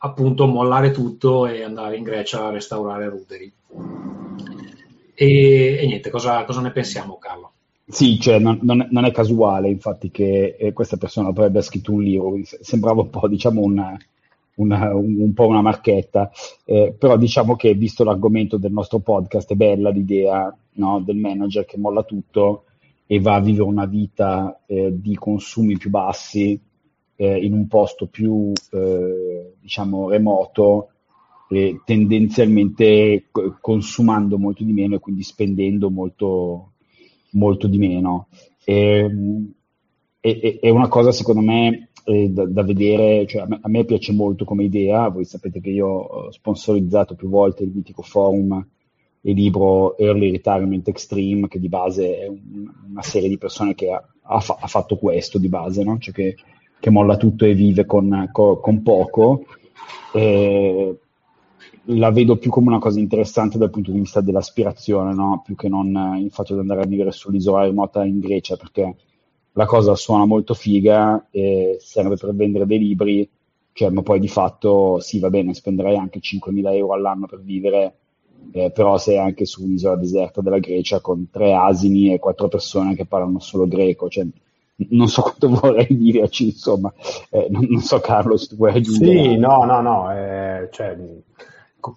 appunto 0.08 0.48
mollare 0.48 0.92
tutto 0.92 1.46
e 1.48 1.64
andare 1.64 1.98
in 1.98 2.04
Grecia 2.04 2.48
a 2.48 2.52
restaurare 2.52 3.10
ruderi. 3.10 3.52
E, 5.14 5.78
e 5.82 5.86
niente, 5.86 6.10
cosa, 6.10 6.44
cosa, 6.46 6.62
ne 6.62 6.72
pensiamo, 6.72 7.18
Carlo? 7.18 7.52
Sì, 7.88 8.20
cioè, 8.20 8.38
non, 8.40 8.60
non, 8.62 9.06
è 9.06 9.12
casuale 9.12 9.70
infatti 9.70 10.12
che 10.12 10.56
eh, 10.60 10.74
questa 10.74 10.98
persona 10.98 11.30
abbia 11.30 11.62
scritto 11.62 11.94
un 11.94 12.04
libro, 12.04 12.36
sembrava 12.44 13.02
un 13.02 13.10
po' 13.10 13.28
diciamo 13.28 13.62
un, 13.62 13.98
una, 14.56 14.94
un, 14.94 15.20
un, 15.20 15.34
po' 15.34 15.48
una 15.48 15.62
marchetta, 15.62 16.30
eh, 16.66 16.94
però 16.98 17.18
diciamo 17.18 17.56
che 17.56 17.74
visto 17.74 18.04
l'argomento 18.04 18.58
del 18.58 18.72
nostro 18.72 19.00
podcast 19.00 19.52
è 19.52 19.56
bella 19.56 19.90
l'idea 19.90 20.56
no, 20.74 21.02
del 21.04 21.16
manager 21.16 21.66
che 21.66 21.78
molla 21.78 22.04
tutto 22.04 22.66
e 23.08 23.20
va 23.22 23.36
a 23.36 23.40
vivere 23.40 23.64
una 23.64 23.86
vita 23.86 24.60
eh, 24.66 24.90
di 24.92 25.16
consumi 25.16 25.78
più 25.78 25.90
bassi 25.90 26.60
eh, 27.18 27.44
in 27.44 27.54
un 27.54 27.68
posto 27.68 28.08
più 28.08 28.54
eh, 28.72 29.54
diciamo 29.60 30.10
remoto 30.10 30.92
e 31.50 31.82
tendenzialmente 31.84 33.26
consumando 33.60 34.38
molto 34.38 34.64
di 34.64 34.74
meno 34.74 34.96
e 34.96 35.00
quindi 35.00 35.24
spendendo 35.24 35.90
molto, 35.90 36.74
molto 37.32 37.68
di 37.68 37.78
meno. 37.78 38.28
Ehm, 38.66 39.54
e, 40.20 40.60
è 40.62 40.70
una 40.70 40.90
cosa 40.90 41.12
secondo 41.12 41.42
me 41.42 41.90
eh, 42.04 42.30
da, 42.30 42.46
da, 42.46 42.64
vedere, 42.64 43.26
cioè 43.26 43.44
a 43.44 43.48
me, 43.48 43.60
a 43.62 43.70
me, 43.70 43.86
piace 43.86 44.12
molto 44.12 44.46
come 44.46 44.66
idea, 44.66 45.08
voi 45.08 45.26
sapete 45.26 45.62
che 45.62 45.70
io 45.70 45.88
ho 45.88 46.32
sponsorizzato 46.32 47.16
più 47.16 47.30
volte 47.30 47.64
il 47.64 47.72
mitico 47.74 48.02
forum 48.02 48.66
e 49.22 49.32
libro 49.32 49.98
Early 49.98 50.32
Retirement 50.32 50.88
Extreme, 50.88 51.48
che 51.48 51.60
di 51.60 51.70
base 51.70 52.20
è 52.20 52.28
un, 52.28 52.72
una 52.90 53.02
serie 53.02 53.30
di 53.30 53.38
persone 53.38 53.74
che 53.74 53.90
ha, 53.92 54.06
ha, 54.22 54.40
fa, 54.40 54.58
ha 54.60 54.68
fatto 54.68 54.98
questo 54.98 55.38
di 55.38 55.48
base, 55.48 55.84
no? 55.84 55.98
cioè 55.98 56.14
che, 56.14 56.36
che, 56.80 56.90
molla 56.90 57.18
tutto 57.18 57.46
e 57.46 57.54
vive 57.54 57.86
con, 57.86 58.30
con, 58.32 58.60
con 58.60 58.82
poco. 58.82 59.46
Eh, 60.14 60.98
la 61.90 62.12
vedo 62.12 62.38
più 62.38 62.50
come 62.50 62.68
una 62.68 62.80
cosa 62.80 63.00
interessante 63.00 63.58
dal 63.58 63.70
punto 63.70 63.92
di 63.92 64.00
vista 64.00 64.22
dell'aspirazione, 64.22 65.14
no? 65.14 65.42
più 65.46 65.56
che 65.56 65.70
non 65.70 66.18
il 66.20 66.32
fatto 66.32 66.54
di 66.54 66.60
andare 66.60 66.82
a 66.82 66.86
vivere 66.86 67.12
sull'isola 67.12 67.64
remota 67.64 68.04
in 68.04 68.20
Grecia, 68.20 68.58
perché 68.58 68.96
la 69.54 69.66
cosa 69.66 69.96
suona 69.96 70.26
molto 70.26 70.54
figa 70.54 71.28
e 71.32 71.78
serve 71.80 72.16
per 72.16 72.36
vendere 72.36 72.66
dei 72.66 72.78
libri, 72.78 73.30
cioè, 73.72 73.90
ma 73.90 74.02
poi 74.02 74.20
di 74.20 74.28
fatto 74.28 75.00
sì, 75.00 75.20
va 75.20 75.30
bene, 75.30 75.54
spenderai 75.54 75.96
anche 75.96 76.20
5.000 76.20 76.74
euro 76.74 76.94
all'anno 76.94 77.26
per 77.26 77.42
vivere, 77.42 77.96
eh, 78.52 78.72
però 78.72 78.98
sei 78.98 79.18
anche 79.18 79.46
su 79.46 79.64
un'isola 79.64 79.96
deserta 79.96 80.42
della 80.42 80.60
Grecia 80.60 81.00
con 81.00 81.30
tre 81.32 81.54
asini 81.54 82.14
e 82.14 82.20
quattro 82.20 82.48
persone 82.50 82.96
che 82.96 83.06
parlano 83.06 83.40
solo 83.40 83.68
greco, 83.68 84.10
cioè, 84.10 84.28
non 84.90 85.08
so 85.08 85.22
quanto 85.24 85.50
vorrei 85.50 85.88
viverci, 85.90 86.46
insomma, 86.46 86.94
eh, 87.30 87.48
non, 87.50 87.66
non, 87.70 87.82
so 87.82 88.00
Carlo 88.00 88.38
se 88.38 88.48
tu 88.48 88.56
vuoi 88.56 88.74
aggiungere. 88.76 89.12
Sì, 89.12 89.38
no, 89.38 89.64
no, 89.64 89.82
no, 89.82 90.14
eh, 90.14 90.70
cioè, 90.72 90.96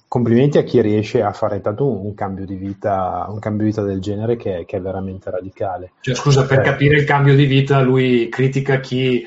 complimenti 0.09 0.59
a 0.59 0.63
chi 0.63 0.81
riesce 0.81 1.23
a 1.23 1.33
fare 1.33 1.61
tanto 1.61 1.87
un, 1.87 2.15
cambio 2.15 2.47
di 2.47 2.57
vita, 2.57 3.27
un 3.29 3.39
cambio 3.39 3.65
di 3.65 3.71
vita 3.71 3.83
del 3.83 4.01
genere 4.01 4.37
che, 4.37 4.65
che 4.67 4.77
è 4.77 4.81
veramente 4.81 5.31
radicale. 5.31 5.93
Cioè, 6.01 6.15
scusa, 6.15 6.47
per 6.47 6.61
eh. 6.61 6.63
capire 6.63 6.97
il 6.97 7.05
cambio 7.05 7.35
di 7.35 7.47
vita, 7.47 7.81
lui 7.81 8.29
critica 8.29 8.81
chi 8.81 9.27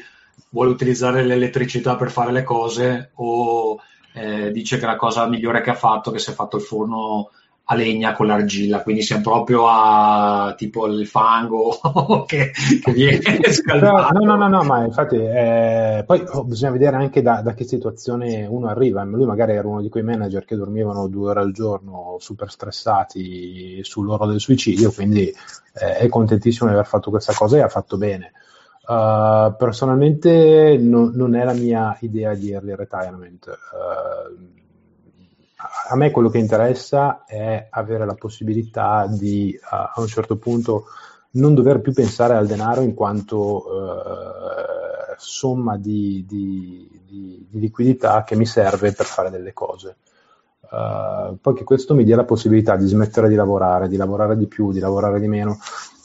vuole 0.49 0.71
utilizzare 0.71 1.23
l'elettricità 1.23 1.95
per 1.95 2.11
fare 2.11 2.31
le 2.31 2.43
cose 2.43 3.11
o 3.15 3.79
eh, 4.13 4.51
dice 4.51 4.77
che 4.77 4.85
la 4.85 4.95
cosa 4.95 5.27
migliore 5.27 5.61
che 5.61 5.71
ha 5.71 5.75
fatto 5.75 6.09
è 6.09 6.13
che 6.13 6.19
si 6.19 6.29
è 6.29 6.33
fatto 6.33 6.57
il 6.57 6.63
forno 6.63 7.31
a 7.73 7.75
legna 7.75 8.13
con 8.13 8.27
l'argilla, 8.27 8.81
quindi 8.81 9.01
siamo 9.01 9.23
proprio 9.23 9.67
a 9.67 10.53
tipo 10.55 10.85
il 10.87 11.05
fango 11.07 11.77
che, 12.25 12.51
che, 12.81 12.91
viene 12.91 13.19
scaldato. 13.51 14.17
No, 14.17 14.25
no, 14.25 14.35
no, 14.35 14.47
no, 14.47 14.63
ma 14.63 14.85
infatti 14.85 15.17
eh, 15.17 16.03
poi 16.05 16.23
oh, 16.31 16.45
bisogna 16.45 16.71
vedere 16.71 16.95
anche 16.95 17.21
da, 17.21 17.41
da, 17.41 17.53
che 17.53 17.65
situazione 17.65 18.45
uno 18.45 18.67
arriva. 18.67 19.03
Lui 19.03 19.25
magari 19.25 19.53
era 19.53 19.67
uno 19.67 19.81
di 19.81 19.89
quei 19.89 20.03
manager 20.03 20.45
che 20.45 20.55
dormivano 20.55 21.07
due 21.07 21.31
ore 21.31 21.41
al 21.41 21.51
giorno 21.51 22.17
super 22.19 22.49
stressati 22.49 23.83
sull'oro 23.83 24.25
del 24.27 24.39
suicidio, 24.39 24.91
quindi 24.91 25.27
eh, 25.27 25.97
è 25.97 26.07
contentissimo 26.07 26.69
di 26.69 26.75
aver 26.75 26.87
fatto 26.87 27.09
questa 27.09 27.33
cosa 27.33 27.57
e 27.57 27.61
ha 27.61 27.69
fatto 27.69 27.97
bene. 27.97 28.31
Uh, 28.85 29.55
personalmente 29.55 30.77
no, 30.77 31.09
non 31.13 31.35
è 31.35 31.45
la 31.45 31.53
mia 31.53 31.97
idea 32.01 32.33
di 32.33 32.51
early 32.51 32.75
retirement. 32.75 33.47
Uh, 33.47 34.61
a 35.89 35.95
me 35.95 36.11
quello 36.11 36.29
che 36.29 36.37
interessa 36.37 37.23
è 37.25 37.67
avere 37.69 38.05
la 38.05 38.15
possibilità 38.15 39.07
di 39.09 39.57
a 39.61 39.93
un 39.97 40.07
certo 40.07 40.37
punto 40.37 40.85
non 41.31 41.53
dover 41.53 41.81
più 41.81 41.93
pensare 41.93 42.35
al 42.35 42.47
denaro 42.47 42.81
in 42.81 42.93
quanto 42.93 43.65
eh, 43.65 45.15
somma 45.17 45.77
di, 45.77 46.25
di, 46.27 47.01
di, 47.05 47.47
di, 47.49 47.59
liquidità 47.59 48.23
che 48.23 48.35
mi 48.35 48.45
serve 48.45 48.91
per 48.91 49.05
fare 49.05 49.29
delle 49.29 49.53
cose. 49.53 49.97
Uh, 50.73 51.37
poi 51.39 51.53
che 51.53 51.63
questo 51.63 51.93
mi 51.93 52.03
dia 52.03 52.15
la 52.15 52.23
possibilità 52.23 52.75
di 52.75 52.87
smettere 52.87 53.29
di 53.29 53.35
lavorare, 53.35 53.87
di 53.87 53.95
lavorare 53.95 54.35
di 54.35 54.47
più, 54.47 54.71
di 54.71 54.79
lavorare 54.79 55.19
di 55.19 55.27
meno, 55.27 55.59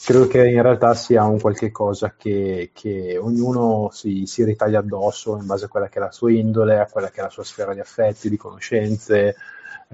credo 0.05 0.27
che 0.27 0.47
in 0.47 0.61
realtà 0.61 0.93
sia 0.95 1.25
un 1.25 1.41
qualche 1.41 1.71
cosa 1.71 2.15
che, 2.17 2.71
che 2.75 3.17
ognuno 3.19 3.89
si, 3.93 4.27
si, 4.27 4.45
ritaglia 4.45 4.81
addosso 4.81 5.39
in 5.39 5.47
base 5.47 5.67
a 5.67 5.69
quella 5.69 5.89
che 5.89 5.99
è 5.99 6.03
la 6.03 6.13
sua 6.13 6.33
indole, 6.33 6.81
a 6.81 6.89
quella 6.91 7.09
che 7.09 7.21
è 7.21 7.23
la 7.23 7.31
sua 7.31 7.45
sfera 7.45 7.73
di 7.73 7.81
affetti, 7.81 8.29
di 8.29 8.37
conoscenze, 8.37 9.37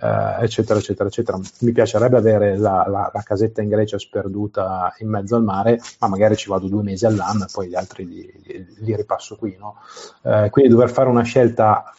eh, 0.01 0.43
eccetera, 0.43 0.79
eccetera, 0.79 1.09
eccetera. 1.09 1.39
Mi 1.61 1.73
piacerebbe 1.73 2.17
avere 2.17 2.57
la, 2.57 2.85
la, 2.89 3.11
la, 3.13 3.23
casetta 3.23 3.63
in 3.63 3.69
Grecia 3.69 3.99
sperduta 3.99 4.93
in 4.99 5.09
mezzo 5.09 5.37
al 5.37 5.45
mare, 5.45 5.81
ma 6.01 6.09
magari 6.09 6.37
ci 6.37 6.49
vado 6.49 6.69
due 6.69 6.83
mesi 6.83 7.07
all'anno 7.07 7.45
e 7.45 7.49
poi 7.53 7.69
gli 7.69 7.75
altri 7.75 8.07
li, 8.07 8.43
li, 8.45 8.67
li 8.79 8.97
ripasso 8.97 9.37
qui. 9.37 9.57
No? 9.59 9.77
Eh, 10.23 10.51
quindi 10.51 10.71
dover 10.71 10.91
fare 10.91 11.09
una 11.09 11.23
scelta 11.23 11.95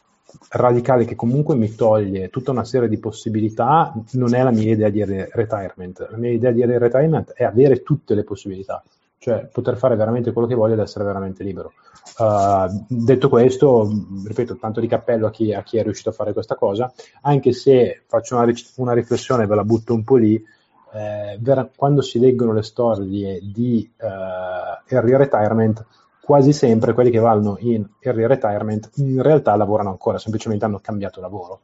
radicale 0.50 1.06
che 1.06 1.16
comunque 1.16 1.56
mi 1.56 1.74
toglie 1.76 2.30
tutta 2.30 2.52
una 2.52 2.66
serie 2.66 2.90
di 2.90 2.98
possibilità 2.98 3.94
non 4.12 4.34
è 4.34 4.44
la 4.44 4.52
mia 4.52 4.72
idea 4.72 4.90
di 4.90 5.04
retirement. 5.04 6.08
La 6.12 6.18
mia 6.18 6.32
idea 6.32 6.52
di 6.52 6.66
retirement 6.66 7.32
è 7.32 7.44
avere 7.44 7.84
tutte 7.84 8.16
le 8.16 8.24
possibilità, 8.24 8.84
cioè 9.26 9.48
poter 9.52 9.76
fare 9.76 9.96
veramente 9.96 10.32
quello 10.32 10.48
che 10.48 10.54
voglio 10.54 10.76
ed 10.76 10.80
essere 10.80 11.04
veramente 11.04 11.44
libero. 11.44 11.74
Uh, 12.20 12.86
detto 12.88 13.28
questo, 13.28 13.90
ripeto, 14.24 14.58
tanto 14.58 14.80
di 14.80 14.86
cappello 14.86 15.26
a 15.26 15.32
chi, 15.32 15.52
a 15.52 15.64
chi, 15.64 15.80
è 15.80 15.82
riuscito 15.84 16.10
a 16.10 16.14
fare 16.14 16.32
questa 16.32 16.54
cosa, 16.54 16.94
anche 17.22 17.52
se 17.52 18.04
faccio 18.06 18.36
una, 18.36 18.54
una 18.76 18.94
riflessione, 18.94 19.48
ve 19.48 19.56
la 19.56 19.64
butto 19.64 19.96
un 19.96 20.04
po' 20.04 20.18
lì, 20.18 20.36
eh, 20.36 21.40
ver- 21.40 21.72
quando 21.76 22.04
si 22.04 22.20
leggono 22.20 22.54
le 22.54 22.62
storie 22.62 23.40
di 23.42 23.92
uh, 23.98 24.94
early 24.94 25.16
retirement, 25.18 25.84
quasi 26.22 26.54
sempre 26.54 26.94
quelli 26.94 27.10
che 27.10 27.18
vanno 27.18 27.58
in 27.62 27.84
early 28.02 28.28
retirement 28.28 28.92
in 28.98 29.24
realtà 29.24 29.56
lavorano 29.56 29.90
ancora, 29.90 30.20
semplicemente 30.20 30.66
hanno 30.66 30.82
cambiato 30.82 31.20
lavoro. 31.20 31.62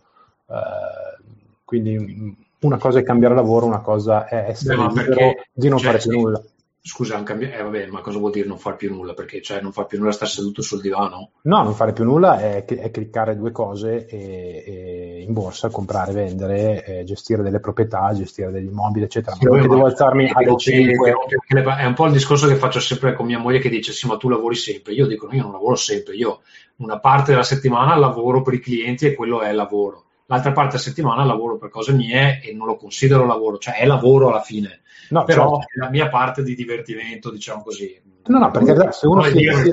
Uh, 0.48 1.24
quindi 1.64 2.36
una 2.62 2.80
cosa 2.80 2.98
è 2.98 3.04
cambiare 3.04 3.36
lavoro, 3.36 3.68
una 3.68 3.82
cosa 3.82 4.26
è 4.26 4.46
essere 4.48 4.78
Beh, 4.78 4.88
libero 4.88 5.34
di 5.54 5.70
non 5.70 5.78
cioè, 5.78 5.92
fare 5.92 6.00
più 6.00 6.20
nulla. 6.20 6.42
Scusa, 6.84 7.22
cambi- 7.22 7.52
eh, 7.52 7.62
vabbè, 7.62 7.88
ma 7.88 8.02
cosa 8.02 8.18
vuol 8.18 8.32
dire 8.32 8.48
non 8.48 8.58
fare 8.58 8.76
più 8.76 8.92
nulla? 8.92 9.14
Perché 9.14 9.40
cioè, 9.40 9.62
non 9.62 9.72
fare 9.72 9.86
più 9.86 10.00
nulla 10.00 10.12
sta 10.12 10.26
seduto 10.26 10.64
sul 10.64 10.82
divano? 10.82 11.30
No, 11.44 11.62
non 11.62 11.76
fare 11.76 11.94
più 11.94 12.04
nulla 12.04 12.40
è, 12.40 12.66
è 12.66 12.90
cliccare 12.90 13.38
due 13.38 13.52
cose 13.52 14.08
e, 14.08 14.64
e 14.66 15.22
in 15.22 15.32
borsa, 15.32 15.70
comprare, 15.70 16.12
vendere, 16.12 16.84
eh, 16.84 17.04
gestire 17.04 17.44
delle 17.44 17.60
proprietà, 17.60 18.12
gestire 18.16 18.50
degli 18.50 18.66
immobili, 18.66 19.06
eccetera. 19.06 19.36
Sì, 19.36 19.46
ma 19.46 19.62
devo 19.62 19.86
alzarmi 19.86 20.32
alle 20.34 20.58
5. 20.58 21.14
È 21.48 21.86
un 21.86 21.94
po' 21.94 22.08
il 22.08 22.14
discorso 22.14 22.48
che 22.48 22.56
faccio 22.56 22.80
sempre 22.80 23.14
con 23.14 23.28
mia 23.28 23.38
moglie 23.38 23.60
che 23.60 23.70
dice: 23.70 23.92
Sì, 23.92 24.08
ma 24.08 24.18
tu 24.18 24.28
lavori 24.28 24.56
sempre. 24.56 24.94
Io 24.94 25.06
dico: 25.06 25.28
no, 25.28 25.34
Io 25.34 25.44
non 25.44 25.52
lavoro 25.52 25.76
sempre. 25.76 26.16
Io 26.16 26.42
una 26.78 27.00
parte 27.00 27.30
della 27.30 27.44
settimana 27.44 27.96
lavoro 27.96 28.42
per 28.42 28.56
i 28.56 28.60
clienti 28.60 29.06
e 29.06 29.14
quello 29.14 29.42
è 29.42 29.52
lavoro. 29.52 30.06
L'altra 30.32 30.52
parte 30.52 30.72
della 30.72 30.84
settimana 30.84 31.26
lavoro 31.26 31.58
per 31.58 31.70
cose 31.70 31.94
mie 31.94 32.42
e 32.42 32.54
non 32.54 32.66
lo 32.66 32.76
considero 32.78 33.26
lavoro, 33.26 33.58
cioè 33.58 33.76
è 33.76 33.86
lavoro 33.86 34.30
alla 34.30 34.42
fine 34.42 34.82
No, 35.12 35.26
però 35.26 35.58
certo. 35.60 35.74
è 35.74 35.80
la 35.80 35.90
mia 35.90 36.08
parte 36.08 36.42
di 36.42 36.56
divertimento, 36.56 37.30
diciamo 37.30 37.64
così. 37.64 38.02
No, 38.26 38.40
no, 38.40 38.52
perché 38.52 38.92
se 38.92 39.08
uno 39.08 39.24
si, 39.24 39.32
si, 39.40 39.72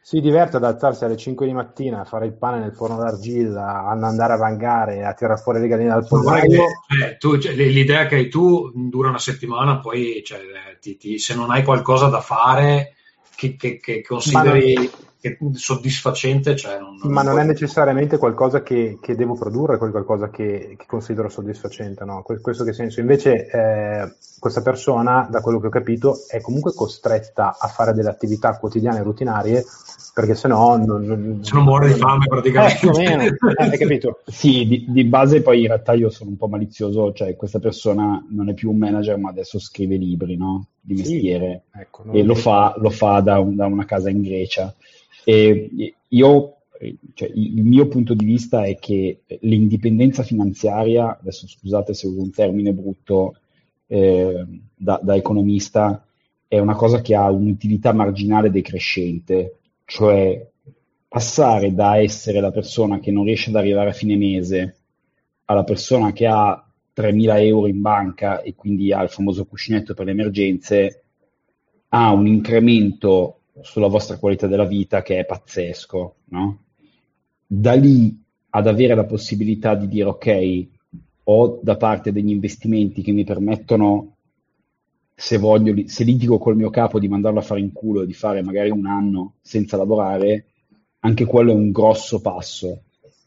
si, 0.00 0.20
diverte 0.20 0.56
ad 0.56 0.64
alzarsi 0.64 1.04
alle 1.04 1.16
5 1.16 1.46
di 1.46 1.52
mattina 1.52 2.00
a 2.00 2.04
fare 2.04 2.26
il 2.26 2.32
pane 2.32 2.58
nel 2.58 2.74
forno 2.74 2.96
d'argilla, 2.96 3.86
ad 3.86 4.02
andare 4.02 4.32
a 4.32 4.38
vangare, 4.38 5.04
a 5.04 5.14
tirare 5.14 5.40
fuori 5.40 5.60
le 5.60 5.68
galline 5.68 5.90
dal 5.90 6.06
pollaio... 6.06 6.64
Cioè, 6.88 7.16
tu, 7.16 7.38
cioè, 7.38 7.52
l'idea 7.52 8.06
che 8.06 8.16
hai 8.16 8.28
tu 8.28 8.72
dura 8.74 9.08
una 9.08 9.18
settimana, 9.18 9.78
poi 9.78 10.20
cioè, 10.24 10.40
ti, 10.80 10.96
ti, 10.96 11.18
se 11.18 11.34
non 11.34 11.50
hai 11.50 11.62
qualcosa 11.62 12.08
da 12.08 12.20
fare 12.20 12.94
che, 13.36 13.54
che, 13.54 13.78
che 13.78 14.02
consideri 14.02 14.90
che 15.22 15.38
soddisfacente, 15.52 16.56
cioè 16.56 16.80
non, 16.80 16.98
non 17.00 17.12
ma 17.12 17.22
non 17.22 17.38
è 17.38 17.44
necessariamente 17.44 18.18
qualcosa 18.18 18.64
che, 18.64 18.98
che 19.00 19.14
devo 19.14 19.34
produrre, 19.34 19.78
qualcosa 19.78 20.30
che, 20.30 20.74
che 20.76 20.84
considero 20.84 21.28
soddisfacente, 21.28 22.04
no? 22.04 22.24
Questo 22.24 22.64
che 22.64 22.72
senso? 22.72 22.98
Invece 22.98 23.46
eh, 23.46 24.14
questa 24.40 24.62
persona, 24.62 25.28
da 25.30 25.40
quello 25.40 25.60
che 25.60 25.68
ho 25.68 25.70
capito, 25.70 26.16
è 26.28 26.40
comunque 26.40 26.74
costretta 26.74 27.56
a 27.56 27.68
fare 27.68 27.92
delle 27.92 28.08
attività 28.08 28.58
quotidiane 28.58 28.98
e 28.98 29.02
rutinarie 29.04 29.64
perché 30.12 30.34
se 30.34 30.48
no 30.48 30.76
non, 30.76 31.04
non, 31.04 31.38
se 31.40 31.54
non 31.54 31.64
muore 31.64 31.86
di 31.86 31.94
fame 31.94 32.26
praticamente. 32.26 32.88
Eh, 32.88 32.90
meno, 32.90 33.22
eh, 33.22 33.36
hai 33.56 33.78
capito? 33.78 34.22
sì, 34.26 34.66
di, 34.66 34.86
di, 34.88 35.04
base 35.04 35.40
poi 35.40 35.60
in 35.60 35.68
realtà 35.68 35.92
io 35.92 36.10
sono 36.10 36.30
un 36.30 36.36
po' 36.36 36.48
malizioso, 36.48 37.12
cioè 37.12 37.36
questa 37.36 37.60
persona 37.60 38.20
non 38.30 38.48
è 38.48 38.54
più 38.54 38.70
un 38.70 38.78
manager 38.78 39.18
ma 39.18 39.30
adesso 39.30 39.60
scrive 39.60 39.94
libri, 39.94 40.36
no? 40.36 40.66
Di 40.80 40.94
mestiere 40.94 41.62
sì, 41.70 41.78
ecco, 41.78 42.04
e 42.10 42.24
lo 42.24 42.34
fa, 42.34 42.74
lo 42.78 42.90
fa 42.90 43.20
da, 43.20 43.38
un, 43.38 43.54
da 43.54 43.66
una 43.66 43.84
casa 43.84 44.10
in 44.10 44.20
Grecia 44.20 44.74
e 45.24 45.94
io, 46.08 46.56
cioè, 47.14 47.30
il 47.34 47.64
mio 47.64 47.88
punto 47.88 48.14
di 48.14 48.24
vista 48.24 48.64
è 48.64 48.76
che 48.76 49.22
l'indipendenza 49.40 50.22
finanziaria, 50.22 51.18
adesso 51.18 51.46
scusate 51.46 51.94
se 51.94 52.06
uso 52.06 52.20
un 52.20 52.30
termine 52.30 52.72
brutto 52.72 53.36
eh, 53.86 54.44
da, 54.74 55.00
da, 55.02 55.14
economista, 55.14 56.04
è 56.48 56.58
una 56.58 56.74
cosa 56.74 57.00
che 57.00 57.14
ha 57.14 57.30
un'utilità 57.30 57.92
marginale 57.92 58.50
decrescente, 58.50 59.58
cioè 59.84 60.46
passare 61.08 61.74
da 61.74 61.98
essere 61.98 62.40
la 62.40 62.50
persona 62.50 62.98
che 62.98 63.10
non 63.10 63.24
riesce 63.24 63.50
ad 63.50 63.56
arrivare 63.56 63.90
a 63.90 63.94
fine 63.94 64.16
mese 64.16 64.76
alla 65.44 65.64
persona 65.64 66.12
che 66.12 66.26
ha 66.26 66.66
3.000 66.94 67.44
euro 67.44 67.66
in 67.66 67.80
banca 67.80 68.40
e 68.40 68.54
quindi 68.54 68.92
ha 68.92 69.02
il 69.02 69.08
famoso 69.08 69.44
cuscinetto 69.44 69.94
per 69.94 70.06
le 70.06 70.12
emergenze, 70.12 71.04
ha 71.88 72.12
un 72.12 72.26
incremento 72.26 73.41
sulla 73.60 73.88
vostra 73.88 74.18
qualità 74.18 74.46
della 74.46 74.64
vita 74.64 75.02
che 75.02 75.18
è 75.18 75.24
pazzesco, 75.24 76.14
no? 76.24 76.58
Da 77.46 77.74
lì 77.74 78.18
ad 78.50 78.66
avere 78.66 78.94
la 78.94 79.04
possibilità 79.04 79.74
di 79.74 79.88
dire 79.88 80.08
ok, 80.08 80.66
ho 81.24 81.60
da 81.62 81.76
parte 81.76 82.12
degli 82.12 82.30
investimenti 82.30 83.02
che 83.02 83.12
mi 83.12 83.24
permettono, 83.24 84.16
se 85.14 85.38
voglio, 85.38 85.86
se 85.86 86.04
litigo 86.04 86.38
col 86.38 86.56
mio 86.56 86.70
capo 86.70 86.98
di 86.98 87.08
mandarlo 87.08 87.38
a 87.38 87.42
fare 87.42 87.60
in 87.60 87.72
culo 87.72 88.02
e 88.02 88.06
di 88.06 88.12
fare 88.12 88.42
magari 88.42 88.70
un 88.70 88.86
anno 88.86 89.34
senza 89.40 89.76
lavorare, 89.76 90.46
anche 91.00 91.24
quello 91.24 91.52
è 91.52 91.54
un 91.54 91.70
grosso 91.70 92.20
passo. 92.20 92.82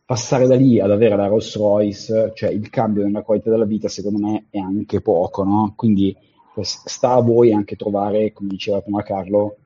Passare 0.06 0.46
da 0.46 0.56
lì 0.56 0.80
ad 0.80 0.92
avere 0.92 1.16
la 1.16 1.28
Rolls 1.28 1.56
Royce, 1.56 2.32
cioè 2.36 2.50
il 2.52 2.70
cambio 2.70 3.04
nella 3.04 3.24
qualità 3.24 3.50
della 3.50 3.66
vita, 3.66 3.88
secondo 3.88 4.20
me 4.20 4.46
è 4.50 4.60
anche 4.60 5.02
poco, 5.02 5.44
no? 5.44 5.74
Quindi 5.76 6.16
sta 6.62 7.14
a 7.14 7.22
voi 7.22 7.54
anche 7.54 7.76
trovare, 7.76 8.32
come 8.32 8.50
diceva 8.50 8.82
prima 8.82 9.02
Carlo, 9.02 9.58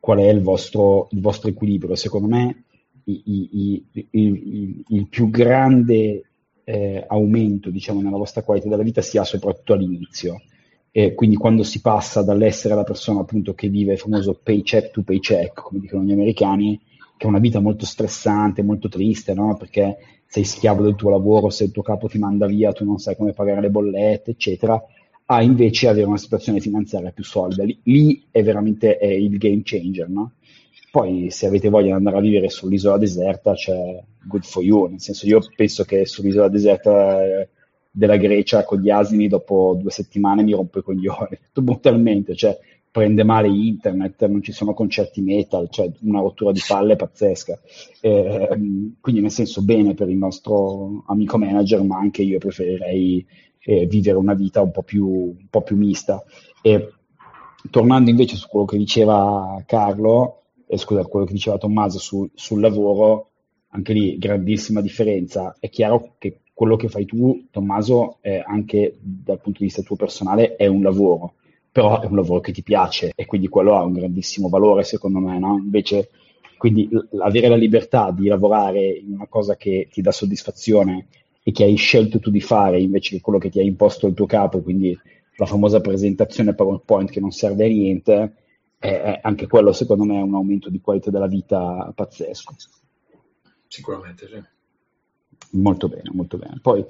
qual 0.00 0.18
è 0.18 0.28
il 0.28 0.42
vostro, 0.42 1.08
il 1.12 1.20
vostro 1.20 1.48
equilibrio. 1.48 1.94
Secondo 1.94 2.28
me 2.28 2.64
i, 3.04 3.22
i, 3.24 3.84
i, 4.10 4.84
il 4.88 5.06
più 5.08 5.30
grande 5.30 6.22
eh, 6.64 7.04
aumento 7.06 7.70
diciamo, 7.70 8.02
nella 8.02 8.16
vostra 8.16 8.42
qualità 8.42 8.68
della 8.68 8.82
vita 8.82 9.00
si 9.00 9.18
ha 9.18 9.24
soprattutto 9.24 9.72
all'inizio. 9.72 10.42
E 10.90 11.14
quindi 11.14 11.36
quando 11.36 11.62
si 11.62 11.80
passa 11.80 12.22
dall'essere 12.22 12.74
la 12.74 12.84
persona 12.84 13.20
appunto 13.20 13.54
che 13.54 13.68
vive 13.68 13.92
il 13.92 13.98
famoso 13.98 14.38
paycheck 14.42 14.90
to 14.90 15.02
paycheck, 15.02 15.62
come 15.62 15.80
dicono 15.80 16.02
gli 16.02 16.12
americani, 16.12 16.80
che 17.16 17.26
è 17.26 17.28
una 17.28 17.38
vita 17.38 17.60
molto 17.60 17.84
stressante, 17.84 18.62
molto 18.62 18.88
triste, 18.88 19.34
no? 19.34 19.56
perché 19.56 19.96
sei 20.26 20.44
schiavo 20.44 20.82
del 20.82 20.94
tuo 20.94 21.10
lavoro, 21.10 21.50
se 21.50 21.64
il 21.64 21.70
tuo 21.70 21.82
capo 21.82 22.06
ti 22.06 22.18
manda 22.18 22.46
via, 22.46 22.72
tu 22.72 22.84
non 22.84 22.98
sai 22.98 23.16
come 23.16 23.32
pagare 23.32 23.60
le 23.60 23.70
bollette, 23.70 24.32
eccetera, 24.32 24.82
a 25.30 25.42
invece 25.42 25.88
avere 25.88 26.06
una 26.06 26.16
situazione 26.16 26.60
finanziaria 26.60 27.10
più 27.10 27.24
solida. 27.24 27.62
Lì, 27.64 27.78
lì 27.84 28.26
è 28.30 28.42
veramente 28.42 28.96
è 28.96 29.06
il 29.06 29.36
game 29.36 29.60
changer, 29.62 30.08
no? 30.08 30.32
Poi 30.90 31.30
se 31.30 31.46
avete 31.46 31.68
voglia 31.68 31.88
di 31.88 31.92
andare 31.92 32.16
a 32.16 32.20
vivere 32.20 32.48
sull'isola 32.48 32.96
deserta, 32.96 33.52
c'è 33.52 34.02
good 34.24 34.44
for 34.44 34.64
you, 34.64 34.86
nel 34.86 35.00
senso 35.00 35.26
io 35.26 35.40
penso 35.54 35.84
che 35.84 36.06
sull'isola 36.06 36.48
deserta 36.48 37.22
eh, 37.22 37.48
della 37.90 38.16
Grecia 38.16 38.64
con 38.64 38.80
gli 38.80 38.88
asini 38.88 39.28
dopo 39.28 39.76
due 39.78 39.90
settimane 39.90 40.42
mi 40.42 40.52
rompo 40.52 40.78
i 40.78 40.82
coglioni, 40.82 41.38
brutalmente, 41.52 42.34
cioè 42.34 42.58
prende 42.90 43.22
male 43.22 43.48
internet, 43.48 44.24
non 44.26 44.42
ci 44.42 44.52
sono 44.52 44.72
concerti 44.72 45.20
metal, 45.20 45.68
cioè 45.68 45.90
una 46.00 46.20
rottura 46.20 46.52
di 46.52 46.62
palle 46.66 46.96
pazzesca. 46.96 47.60
Eh, 48.00 48.48
quindi 48.98 49.20
nel 49.20 49.30
senso 49.30 49.62
bene 49.62 49.92
per 49.92 50.08
il 50.08 50.16
nostro 50.16 51.04
amico 51.06 51.36
manager, 51.36 51.82
ma 51.82 51.98
anche 51.98 52.22
io 52.22 52.38
preferirei 52.38 53.24
eh, 53.60 53.86
vivere 53.86 54.16
una 54.16 54.34
vita 54.34 54.60
un 54.62 54.70
po' 54.70 54.82
più, 54.82 55.06
un 55.06 55.46
po 55.50 55.62
più 55.62 55.76
mista. 55.76 56.22
E, 56.62 56.92
tornando 57.70 58.10
invece 58.10 58.36
su 58.36 58.48
quello 58.48 58.66
che 58.66 58.76
diceva 58.76 59.62
Carlo, 59.66 60.42
eh, 60.66 60.76
scusa, 60.76 61.04
quello 61.04 61.26
che 61.26 61.32
diceva 61.32 61.58
Tommaso 61.58 61.98
su, 61.98 62.28
sul 62.34 62.60
lavoro, 62.60 63.30
anche 63.70 63.92
lì 63.92 64.18
grandissima 64.18 64.80
differenza. 64.80 65.56
È 65.58 65.68
chiaro 65.68 66.14
che 66.18 66.40
quello 66.52 66.76
che 66.76 66.88
fai 66.88 67.04
tu, 67.04 67.46
Tommaso, 67.50 68.18
eh, 68.20 68.42
anche 68.44 68.96
dal 69.00 69.40
punto 69.40 69.60
di 69.60 69.66
vista 69.66 69.82
tuo 69.82 69.96
personale, 69.96 70.56
è 70.56 70.66
un 70.66 70.82
lavoro, 70.82 71.34
però 71.70 72.00
è 72.00 72.06
un 72.06 72.16
lavoro 72.16 72.40
che 72.40 72.52
ti 72.52 72.62
piace 72.62 73.12
e 73.14 73.26
quindi 73.26 73.48
quello 73.48 73.76
ha 73.76 73.84
un 73.84 73.92
grandissimo 73.92 74.48
valore 74.48 74.82
secondo 74.82 75.20
me, 75.20 75.38
no? 75.38 75.56
Invece, 75.56 76.10
quindi 76.56 76.88
l- 76.90 77.20
avere 77.20 77.48
la 77.48 77.56
libertà 77.56 78.10
di 78.10 78.26
lavorare 78.26 78.88
in 78.88 79.12
una 79.12 79.26
cosa 79.28 79.56
che 79.56 79.88
ti 79.90 80.00
dà 80.00 80.10
soddisfazione 80.10 81.06
e 81.48 81.52
che 81.52 81.64
hai 81.64 81.76
scelto 81.76 82.18
tu 82.18 82.28
di 82.28 82.42
fare 82.42 82.78
invece 82.78 83.16
che 83.16 83.22
quello 83.22 83.38
che 83.38 83.48
ti 83.48 83.58
ha 83.58 83.62
imposto 83.62 84.06
il 84.06 84.12
tuo 84.12 84.26
capo, 84.26 84.60
quindi 84.60 84.94
la 85.36 85.46
famosa 85.46 85.80
presentazione 85.80 86.54
PowerPoint 86.54 87.08
che 87.08 87.20
non 87.20 87.30
serve 87.30 87.64
a 87.64 87.68
niente, 87.68 88.34
è, 88.78 89.20
anche 89.22 89.46
quello 89.46 89.72
secondo 89.72 90.04
me 90.04 90.18
è 90.18 90.22
un 90.22 90.34
aumento 90.34 90.68
di 90.68 90.78
qualità 90.78 91.10
della 91.10 91.26
vita 91.26 91.90
pazzesco. 91.94 92.54
Sicuramente, 93.66 94.28
sì. 94.28 95.56
Molto 95.58 95.88
bene, 95.88 96.10
molto 96.12 96.36
bene. 96.36 96.58
Poi, 96.60 96.84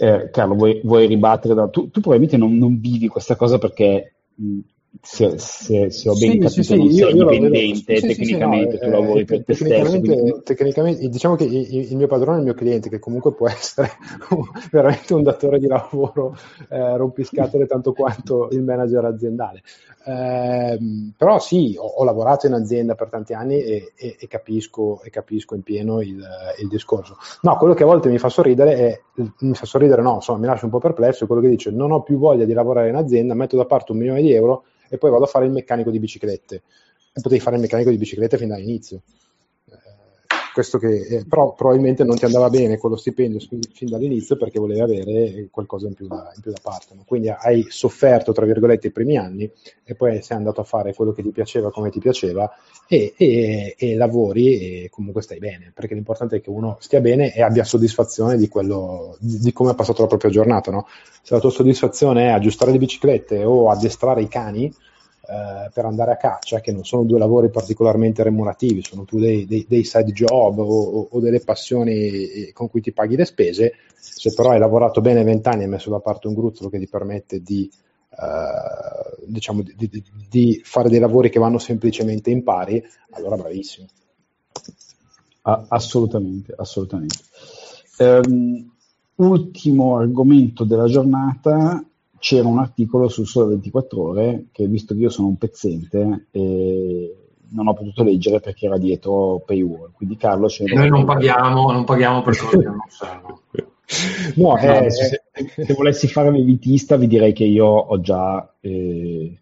eh, 0.00 0.28
Carlo, 0.30 0.56
vuoi, 0.56 0.78
vuoi 0.84 1.06
ribattere? 1.06 1.54
Da... 1.54 1.66
Tu, 1.68 1.88
tu, 1.88 2.00
probabilmente 2.00 2.36
non, 2.36 2.54
non, 2.58 2.78
vivi 2.78 3.08
questa 3.08 3.34
cosa 3.34 3.56
perché 3.56 4.16
mh, 4.34 4.58
se, 5.02 5.38
se, 5.38 5.90
se, 5.90 6.08
ho 6.08 6.12
ben 6.12 6.32
sì, 6.32 6.38
capito, 6.38 6.62
sì, 6.62 6.76
non 6.76 6.90
sei 6.90 7.14
io, 7.14 7.24
dipendente 7.24 8.00
tecnicamente, 8.00 8.78
tu 8.78 8.88
lavori 8.88 9.24
per 9.24 9.44
te 9.44 9.54
stesso. 9.54 9.98
Quindi... 9.98 10.40
Tecnicamente, 10.44 11.08
diciamo 11.08 11.34
che 11.34 11.44
il, 11.44 11.90
il, 11.90 11.96
mio 11.96 12.06
padrone 12.06 12.36
è 12.36 12.38
il 12.40 12.44
mio 12.44 12.54
cliente, 12.54 12.88
che 12.88 12.98
comunque 12.98 13.34
può 13.34 13.48
essere 13.48 13.90
veramente 14.70 15.14
un 15.14 15.22
datore 15.22 15.58
di 15.58 15.66
lavoro 15.66 16.36
eh, 16.68 16.96
rompiscatole 16.96 17.66
tanto 17.66 17.92
quanto 17.92 18.48
il 18.50 18.62
manager 18.62 19.04
aziendale. 19.04 19.62
Eh, 20.08 20.78
però 21.16 21.40
sì, 21.40 21.74
ho, 21.76 21.84
ho, 21.84 22.04
lavorato 22.04 22.46
in 22.46 22.52
azienda 22.52 22.94
per 22.94 23.08
tanti 23.08 23.32
anni 23.32 23.60
e, 23.60 23.92
e, 23.96 24.16
e, 24.20 24.28
capisco, 24.28 25.02
e 25.02 25.10
capisco, 25.10 25.56
in 25.56 25.62
pieno 25.62 26.00
il, 26.00 26.24
il, 26.60 26.68
discorso. 26.68 27.16
No, 27.42 27.56
quello 27.56 27.74
che 27.74 27.82
a 27.82 27.86
volte 27.86 28.08
mi 28.08 28.18
fa 28.18 28.28
sorridere 28.28 28.74
è, 28.76 29.00
mi 29.40 29.54
fa 29.54 29.66
sorridere 29.66 30.02
no, 30.02 30.14
insomma, 30.14 30.38
mi 30.38 30.46
lascia 30.46 30.66
un 30.66 30.70
po' 30.70 30.78
perplesso, 30.78 31.24
è 31.24 31.26
quello 31.26 31.42
che 31.42 31.48
dice 31.48 31.72
non 31.72 31.90
ho 31.90 32.02
più 32.02 32.18
voglia 32.18 32.44
di 32.44 32.52
lavorare 32.52 32.88
in 32.88 32.94
azienda, 32.94 33.34
metto 33.34 33.56
da 33.56 33.64
parte 33.64 33.90
un 33.90 33.98
milione 33.98 34.22
di 34.22 34.32
euro 34.32 34.62
e 34.88 34.98
poi 34.98 35.10
vado 35.10 35.24
a 35.24 35.26
fare 35.26 35.46
il 35.46 35.52
meccanico 35.52 35.90
di 35.90 35.98
biciclette. 35.98 36.62
E 37.12 37.20
potevi 37.20 37.40
fare 37.40 37.56
il 37.56 37.62
meccanico 37.62 37.90
di 37.90 37.96
biciclette 37.96 38.36
fin 38.36 38.48
dall'inizio. 38.48 39.02
Questo 40.56 40.78
che, 40.78 41.00
eh, 41.02 41.24
però 41.28 41.52
probabilmente 41.52 42.02
non 42.02 42.16
ti 42.16 42.24
andava 42.24 42.48
bene 42.48 42.78
con 42.78 42.88
lo 42.88 42.96
stipendio 42.96 43.38
fin 43.74 43.90
dall'inizio 43.90 44.38
perché 44.38 44.58
volevi 44.58 44.80
avere 44.80 45.48
qualcosa 45.50 45.86
in 45.86 45.92
più 45.92 46.06
da, 46.06 46.32
in 46.34 46.40
più 46.40 46.50
da 46.50 46.56
parte. 46.62 46.94
No? 46.94 47.02
Quindi 47.06 47.28
hai 47.28 47.66
sofferto, 47.68 48.32
tra 48.32 48.46
virgolette, 48.46 48.86
i 48.86 48.90
primi 48.90 49.18
anni 49.18 49.50
e 49.84 49.94
poi 49.94 50.22
sei 50.22 50.38
andato 50.38 50.62
a 50.62 50.64
fare 50.64 50.94
quello 50.94 51.12
che 51.12 51.22
ti 51.22 51.28
piaceva 51.28 51.70
come 51.70 51.90
ti 51.90 51.98
piaceva 51.98 52.50
e, 52.88 53.12
e, 53.18 53.74
e 53.76 53.96
lavori 53.96 54.84
e 54.84 54.88
comunque 54.88 55.20
stai 55.20 55.40
bene, 55.40 55.72
perché 55.74 55.92
l'importante 55.92 56.36
è 56.36 56.40
che 56.40 56.48
uno 56.48 56.78
stia 56.80 57.02
bene 57.02 57.34
e 57.34 57.42
abbia 57.42 57.62
soddisfazione 57.62 58.38
di, 58.38 58.48
quello, 58.48 59.18
di, 59.20 59.38
di 59.38 59.52
come 59.52 59.72
ha 59.72 59.74
passato 59.74 60.00
la 60.00 60.08
propria 60.08 60.30
giornata. 60.30 60.70
No? 60.70 60.86
Se 61.20 61.34
la 61.34 61.40
tua 61.40 61.50
soddisfazione 61.50 62.28
è 62.28 62.30
aggiustare 62.30 62.72
le 62.72 62.78
biciclette 62.78 63.44
o 63.44 63.68
addestrare 63.68 64.22
i 64.22 64.28
cani, 64.28 64.72
eh, 65.28 65.70
per 65.72 65.84
andare 65.84 66.12
a 66.12 66.16
caccia, 66.16 66.60
che 66.60 66.70
non 66.70 66.84
sono 66.84 67.02
due 67.02 67.18
lavori 67.18 67.50
particolarmente 67.50 68.22
remunerativi, 68.22 68.82
sono 68.82 69.04
tu 69.04 69.18
dei, 69.18 69.44
dei, 69.44 69.66
dei 69.68 69.82
side 69.82 70.12
job 70.12 70.58
o, 70.58 71.08
o, 71.10 71.20
delle 71.20 71.40
passioni 71.40 71.92
eh, 71.92 72.52
con 72.52 72.70
cui 72.70 72.80
ti 72.80 72.92
paghi 72.92 73.16
le 73.16 73.24
spese, 73.24 73.72
se 73.96 74.32
però 74.32 74.50
hai 74.50 74.58
lavorato 74.58 75.00
bene 75.00 75.24
vent'anni 75.24 75.62
e 75.62 75.64
hai 75.64 75.70
messo 75.70 75.90
da 75.90 75.98
parte 75.98 76.28
un 76.28 76.34
gruzzolo 76.34 76.68
che 76.68 76.78
ti 76.78 76.86
permette 76.86 77.42
di, 77.42 77.68
eh, 78.10 79.24
diciamo, 79.26 79.62
di, 79.62 79.74
di, 79.76 80.04
di, 80.28 80.60
fare 80.62 80.88
dei 80.88 81.00
lavori 81.00 81.28
che 81.28 81.40
vanno 81.40 81.58
semplicemente 81.58 82.30
in 82.30 82.44
pari, 82.44 82.82
allora 83.10 83.36
bravissimo. 83.36 83.86
Ah, 85.42 85.64
assolutamente, 85.68 86.54
assolutamente. 86.56 87.18
Um, 87.98 88.70
ultimo 89.16 89.96
argomento 89.96 90.64
della 90.64 90.86
giornata, 90.86 91.84
c'era 92.18 92.46
un 92.46 92.58
articolo 92.58 93.08
sul 93.08 93.26
Sole 93.26 93.48
24 93.48 94.02
Ore 94.02 94.46
che, 94.52 94.66
visto 94.66 94.94
che 94.94 95.00
io 95.00 95.10
sono 95.10 95.28
un 95.28 95.36
pezzente, 95.36 96.26
eh, 96.30 97.16
non 97.50 97.68
ho 97.68 97.74
potuto 97.74 98.02
leggere 98.02 98.40
perché 98.40 98.66
era 98.66 98.78
dietro 98.78 99.42
paywall. 99.44 99.92
Quindi 99.92 100.16
Carlo 100.16 100.48
ce 100.48 100.64
ne 100.64 100.74
Noi 100.74 100.88
non 100.88 101.04
paghiamo, 101.04 101.70
non 101.70 101.84
paghiamo 101.84 102.22
per 102.22 102.36
cose 102.36 102.58
che 102.58 102.64
non 102.64 102.80
servono. 102.88 103.40
No, 104.34 104.58
eh, 104.58 104.90
se, 104.90 105.22
se, 105.32 105.74
volessi 105.74 106.08
fare 106.08 106.32
l'elitista 106.32 106.96
vi 106.96 107.06
direi 107.06 107.32
che 107.32 107.44
io 107.44 107.66
ho 107.66 108.00
già 108.00 108.52
eh, 108.58 109.32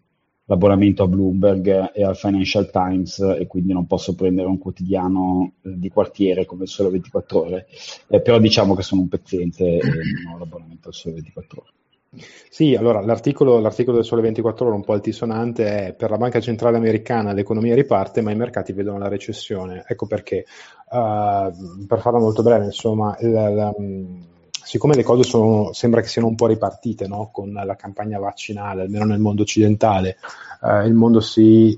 l'abbonamento 0.45 1.01
a 1.01 1.07
Bloomberg 1.07 1.91
e 1.93 2.03
al 2.03 2.15
Financial 2.15 2.69
Times 2.69 3.17
e 3.19 3.47
quindi 3.47 3.73
non 3.73 3.87
posso 3.87 4.13
prendere 4.13 4.47
un 4.47 4.59
quotidiano 4.59 5.53
eh, 5.63 5.73
di 5.75 5.89
quartiere 5.89 6.45
come 6.45 6.63
il 6.63 6.69
Sole 6.69 6.91
24 6.91 7.39
Ore, 7.39 7.67
eh, 8.07 8.21
però 8.21 8.37
diciamo 8.37 8.75
che 8.75 8.83
sono 8.83 9.01
un 9.01 9.07
pezzente 9.07 9.79
e 9.79 9.81
non 10.23 10.35
ho 10.35 10.37
l'abbonamento 10.37 10.89
al 10.89 10.93
Sole 10.93 11.15
24 11.15 11.61
Ore. 11.61 11.71
Sì, 12.49 12.75
allora 12.75 13.01
l'articolo, 13.01 13.59
l'articolo, 13.59 13.97
del 13.97 14.05
Sole 14.05 14.21
24 14.21 14.65
Ore 14.65 14.75
un 14.75 14.83
po' 14.83 14.93
altisonante 14.93 15.87
è 15.87 15.93
per 15.93 16.09
la 16.09 16.17
Banca 16.17 16.39
Centrale 16.39 16.77
Americana 16.77 17.33
l'economia 17.33 17.75
riparte 17.75 18.21
ma 18.21 18.31
i 18.31 18.35
mercati 18.35 18.73
vedono 18.73 18.97
la 18.97 19.07
recessione. 19.07 19.83
Ecco 19.87 20.05
perché, 20.05 20.45
uh, 20.91 21.85
per 21.85 21.99
farla 21.99 22.19
molto 22.19 22.41
breve, 22.41 22.65
insomma, 22.65 23.17
il, 23.19 23.31
la, 23.31 23.73
siccome 24.49 24.95
le 24.95 25.03
cose 25.03 25.23
sono, 25.23 25.73
sembra 25.73 26.01
che 26.01 26.07
siano 26.07 26.27
un 26.27 26.35
po' 26.35 26.47
ripartite 26.47 27.07
no? 27.07 27.29
con 27.31 27.51
la 27.51 27.75
campagna 27.75 28.19
vaccinale, 28.19 28.83
almeno 28.83 29.05
nel 29.05 29.19
mondo 29.19 29.41
occidentale, 29.41 30.17
uh, 30.61 30.85
il 30.85 30.93
mondo 30.93 31.19
si 31.19 31.77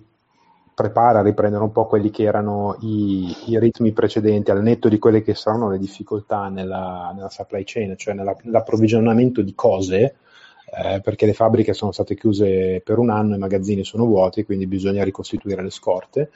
prepara 0.77 1.19
a 1.19 1.23
riprendere 1.23 1.63
un 1.63 1.71
po' 1.71 1.87
quelli 1.87 2.11
che 2.11 2.21
erano 2.21 2.77
i, 2.81 3.35
i, 3.47 3.57
ritmi 3.57 3.93
precedenti, 3.93 4.51
al 4.51 4.61
netto 4.61 4.89
di 4.89 4.99
quelle 4.99 5.23
che 5.23 5.33
saranno 5.33 5.71
le 5.71 5.79
difficoltà 5.79 6.49
nella, 6.49 7.11
nella 7.15 7.31
supply 7.31 7.63
chain, 7.65 7.97
cioè 7.97 8.13
nella, 8.13 8.37
nell'approvvigionamento 8.43 9.41
di 9.41 9.55
cose, 9.55 10.17
eh, 10.71 11.01
perché 11.01 11.25
le 11.25 11.33
fabbriche 11.33 11.73
sono 11.73 11.91
state 11.91 12.13
chiuse 12.13 12.79
per 12.85 12.99
un 12.99 13.09
anno, 13.09 13.33
i 13.33 13.39
magazzini 13.39 13.83
sono 13.83 14.05
vuoti, 14.05 14.45
quindi 14.45 14.67
bisogna 14.67 15.03
ricostituire 15.03 15.63
le 15.63 15.71
scorte. 15.71 16.29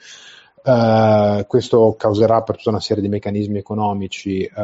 Uh, 0.64 1.46
questo 1.46 1.94
causerà 1.96 2.42
per 2.42 2.56
tutta 2.56 2.70
una 2.70 2.80
serie 2.80 3.02
di 3.02 3.08
meccanismi 3.08 3.58
economici 3.58 4.48
uh, 4.52 4.60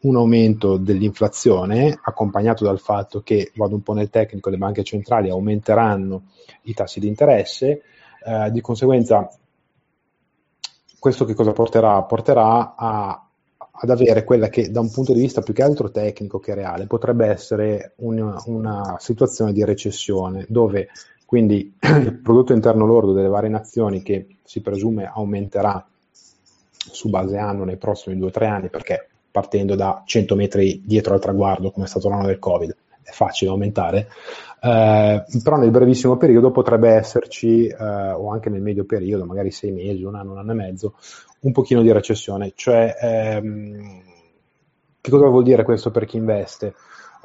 un 0.00 0.16
aumento 0.16 0.78
dell'inflazione 0.78 1.96
accompagnato 2.02 2.64
dal 2.64 2.80
fatto 2.80 3.22
che, 3.22 3.52
vado 3.54 3.76
un 3.76 3.82
po' 3.82 3.92
nel 3.92 4.10
tecnico, 4.10 4.50
le 4.50 4.56
banche 4.56 4.82
centrali 4.82 5.30
aumenteranno 5.30 6.22
i 6.62 6.74
tassi 6.74 6.98
di 6.98 7.06
interesse, 7.06 7.82
uh, 8.24 8.50
di 8.50 8.60
conseguenza 8.60 9.28
questo 10.98 11.24
che 11.24 11.34
cosa 11.34 11.52
porterà? 11.52 12.02
Porterà 12.02 12.74
a 12.76 13.26
ad 13.82 13.90
avere 13.90 14.22
quella 14.24 14.48
che 14.48 14.70
da 14.70 14.80
un 14.80 14.90
punto 14.90 15.12
di 15.12 15.20
vista 15.20 15.40
più 15.40 15.52
che 15.54 15.62
altro 15.62 15.90
tecnico 15.90 16.38
che 16.38 16.54
reale 16.54 16.86
potrebbe 16.86 17.26
essere 17.26 17.94
una, 17.96 18.40
una 18.46 18.96
situazione 18.98 19.52
di 19.52 19.64
recessione 19.64 20.46
dove 20.48 20.88
quindi 21.26 21.74
il 21.80 22.20
prodotto 22.22 22.52
interno 22.52 22.86
lordo 22.86 23.12
delle 23.12 23.28
varie 23.28 23.48
nazioni 23.48 24.02
che 24.02 24.36
si 24.44 24.60
presume 24.60 25.10
aumenterà 25.12 25.84
su 26.70 27.08
base 27.08 27.38
anno 27.38 27.64
nei 27.64 27.76
prossimi 27.76 28.16
2-3 28.16 28.44
anni 28.44 28.68
perché 28.68 29.08
partendo 29.30 29.74
da 29.74 30.02
100 30.04 30.34
metri 30.36 30.82
dietro 30.84 31.14
al 31.14 31.20
traguardo 31.20 31.70
come 31.70 31.86
è 31.86 31.88
stato 31.88 32.08
l'anno 32.08 32.26
del 32.26 32.38
Covid 32.38 32.76
è 33.02 33.10
facile 33.10 33.50
aumentare, 33.50 34.08
eh, 34.64 35.24
però 35.42 35.56
nel 35.56 35.72
brevissimo 35.72 36.16
periodo 36.16 36.52
potrebbe 36.52 36.90
esserci, 36.90 37.66
eh, 37.66 38.12
o 38.12 38.30
anche 38.30 38.48
nel 38.48 38.62
medio 38.62 38.84
periodo, 38.84 39.24
magari 39.24 39.50
sei 39.50 39.72
mesi, 39.72 40.04
un 40.04 40.14
anno, 40.14 40.32
un 40.32 40.38
anno 40.38 40.52
e 40.52 40.54
mezzo, 40.54 40.94
un 41.40 41.50
pochino 41.50 41.82
di 41.82 41.90
recessione. 41.90 42.52
Cioè, 42.54 42.94
ehm, 43.00 44.02
che 45.00 45.10
cosa 45.10 45.26
vuol 45.26 45.42
dire 45.42 45.64
questo 45.64 45.90
per 45.90 46.04
chi 46.04 46.16
investe? 46.16 46.74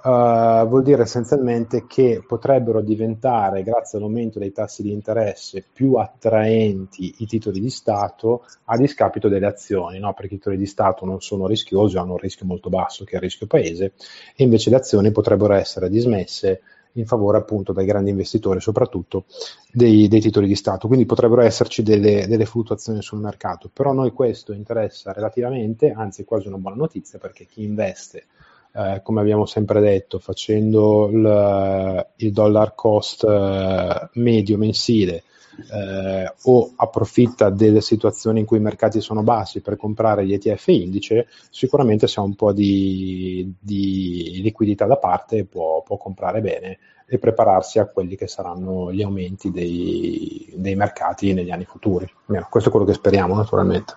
Uh, 0.04 0.66
vuol 0.68 0.84
dire 0.84 1.02
essenzialmente 1.02 1.86
che 1.86 2.24
potrebbero 2.26 2.82
diventare, 2.82 3.62
grazie 3.62 3.98
all'aumento 3.98 4.40
dei 4.40 4.52
tassi 4.52 4.82
di 4.82 4.92
interesse, 4.92 5.64
più 5.74 5.96
attraenti 5.96 7.16
i 7.18 7.26
titoli 7.26 7.60
di 7.60 7.70
Stato 7.70 8.46
a 8.66 8.78
discapito 8.78 9.28
delle 9.28 9.48
azioni, 9.48 10.00
no? 10.00 10.14
perché 10.14 10.36
i 10.36 10.38
titoli 10.38 10.58
di 10.58 10.66
Stato 10.66 11.06
non 11.06 11.20
sono 11.20 11.46
rischiosi, 11.46 11.98
hanno 11.98 12.14
un 12.14 12.20
rischio 12.20 12.46
molto 12.46 12.70
basso 12.70 13.04
che 13.04 13.14
è 13.14 13.16
il 13.16 13.24
rischio 13.24 13.48
paese, 13.48 13.94
e 14.36 14.44
invece 14.44 14.70
le 14.70 14.78
azioni 14.78 15.12
potrebbero 15.12 15.54
essere 15.56 15.90
dismesse 15.90 16.62
in 17.00 17.06
favore 17.06 17.38
appunto 17.38 17.74
dai 17.74 17.86
grandi 17.86 18.10
investitori, 18.10 18.60
soprattutto 18.60 19.26
dei, 19.72 20.08
dei 20.08 20.20
titoli 20.20 20.48
di 20.48 20.56
Stato. 20.56 20.88
Quindi 20.88 21.06
potrebbero 21.06 21.42
esserci 21.42 21.84
delle, 21.84 22.28
delle, 22.28 22.46
fluttuazioni 22.46 23.02
sul 23.02 23.20
mercato, 23.20 23.70
però 23.72 23.92
a 23.92 23.94
noi 23.94 24.12
questo 24.12 24.54
interessa 24.54 25.12
relativamente, 25.12 25.92
anzi 25.92 26.22
è 26.22 26.26
quasi 26.26 26.48
una 26.48 26.58
buona 26.58 26.78
notizia 26.78 27.20
perché 27.20 27.46
chi 27.46 27.64
investe, 27.64 28.26
eh, 28.74 29.02
come 29.04 29.22
abbiamo 29.22 29.46
sempre 29.46 29.80
detto, 29.80 30.20
facendo 30.20 31.10
il, 31.10 32.08
il 32.18 32.32
dollar 32.32 32.76
cost 32.76 33.24
eh, 33.24 34.10
medio 34.14 34.58
mensile, 34.58 35.24
eh, 35.72 36.34
o 36.44 36.74
approfitta 36.76 37.50
delle 37.50 37.82
situazioni 37.82 38.40
in 38.40 38.46
cui 38.46 38.58
i 38.58 38.62
mercati 38.62 39.02
sono 39.02 39.24
bassi 39.24 39.62
per 39.62 39.76
comprare 39.76 40.26
gli 40.26 40.34
ETF 40.34 40.68
indice, 40.68 41.28
sicuramente 41.50 42.08
se 42.08 42.20
ha 42.20 42.24
un 42.24 42.36
po' 42.36 42.54
di, 42.54 43.54
di 43.60 44.40
liquidità 44.42 44.86
da 44.86 44.98
parte 44.98 45.46
può, 45.46 45.82
può, 45.84 45.98
comprare 45.98 46.42
bene 46.42 46.78
e 47.08 47.18
prepararsi 47.20 47.80
a 47.80 47.88
quelli 47.88 48.16
che 48.16 48.28
saranno 48.28 48.92
gli 48.92 49.02
aumenti 49.02 49.50
dei, 49.50 50.54
dei 50.56 50.76
mercati 50.76 51.34
negli 51.34 51.52
anni 51.52 51.66
futuri. 51.66 52.10
Almeno, 52.26 52.48
questo 52.50 52.70
è 52.70 52.72
quello 52.72 52.86
che 52.86 52.94
speriamo 52.94 53.36
naturalmente. 53.36 53.96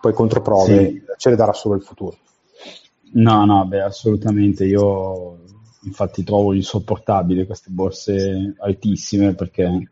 Poi 0.00 0.12
controprove 0.12 0.88
sì. 0.88 1.02
ce 1.16 1.30
le 1.30 1.36
darà 1.36 1.52
solo 1.52 1.76
il 1.76 1.82
futuro. 1.82 2.16
No, 3.12 3.44
no, 3.44 3.64
beh, 3.64 3.82
assolutamente. 3.82 4.64
Io 4.64 5.38
infatti 5.82 6.24
trovo 6.24 6.52
insopportabili 6.52 7.46
queste 7.46 7.70
borse 7.70 8.54
altissime 8.58 9.34
perché 9.34 9.90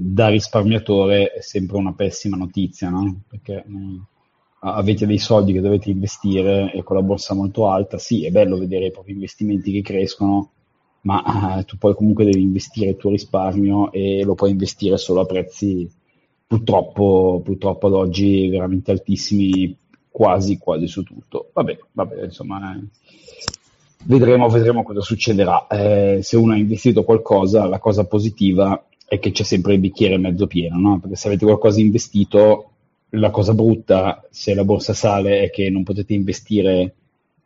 da 0.00 0.28
risparmiatore 0.28 1.32
è 1.32 1.40
sempre 1.40 1.76
una 1.78 1.94
pessima 1.94 2.36
notizia, 2.36 2.90
no? 2.90 3.22
Perché 3.28 3.56
eh, 3.56 4.00
avete 4.60 5.06
dei 5.06 5.18
soldi 5.18 5.52
che 5.52 5.60
dovete 5.60 5.90
investire 5.90 6.72
e 6.72 6.82
con 6.82 6.96
la 6.96 7.02
borsa 7.02 7.34
molto 7.34 7.68
alta, 7.68 7.98
sì, 7.98 8.24
è 8.24 8.30
bello 8.30 8.58
vedere 8.58 8.86
i 8.86 8.90
propri 8.90 9.12
investimenti 9.12 9.72
che 9.72 9.82
crescono, 9.82 10.50
ma 11.02 11.58
eh, 11.58 11.64
tu 11.64 11.78
poi 11.78 11.94
comunque 11.94 12.24
devi 12.24 12.42
investire 12.42 12.90
il 12.90 12.96
tuo 12.96 13.10
risparmio 13.10 13.92
e 13.92 14.24
lo 14.24 14.34
puoi 14.34 14.50
investire 14.50 14.96
solo 14.96 15.20
a 15.20 15.26
prezzi 15.26 15.90
purtroppo, 16.46 17.40
purtroppo 17.44 17.86
ad 17.86 17.92
oggi 17.92 18.48
veramente 18.48 18.90
altissimi, 18.90 19.76
quasi, 20.10 20.58
quasi 20.58 20.88
su 20.88 21.02
tutto. 21.02 21.50
Vabbè, 21.52 21.78
vabbè, 21.92 22.24
insomma, 22.24 22.74
eh, 22.74 22.82
vedremo, 24.04 24.48
vedremo 24.48 24.82
cosa 24.82 25.02
succederà. 25.02 25.66
Eh, 25.68 26.18
se 26.22 26.36
uno 26.36 26.54
ha 26.54 26.56
investito 26.56 27.04
qualcosa, 27.04 27.66
la 27.66 27.78
cosa 27.78 28.06
positiva 28.06 28.82
è 29.08 29.18
che 29.18 29.30
c'è 29.30 29.42
sempre 29.42 29.72
il 29.72 29.80
bicchiere 29.80 30.18
mezzo 30.18 30.46
pieno, 30.46 30.78
no? 30.78 31.00
Perché 31.00 31.16
se 31.16 31.28
avete 31.28 31.46
qualcosa 31.46 31.80
investito, 31.80 32.70
la 33.10 33.30
cosa 33.30 33.54
brutta, 33.54 34.26
se 34.30 34.54
la 34.54 34.64
borsa 34.64 34.92
sale, 34.92 35.40
è 35.40 35.50
che 35.50 35.70
non 35.70 35.82
potete 35.82 36.12
investire 36.12 36.94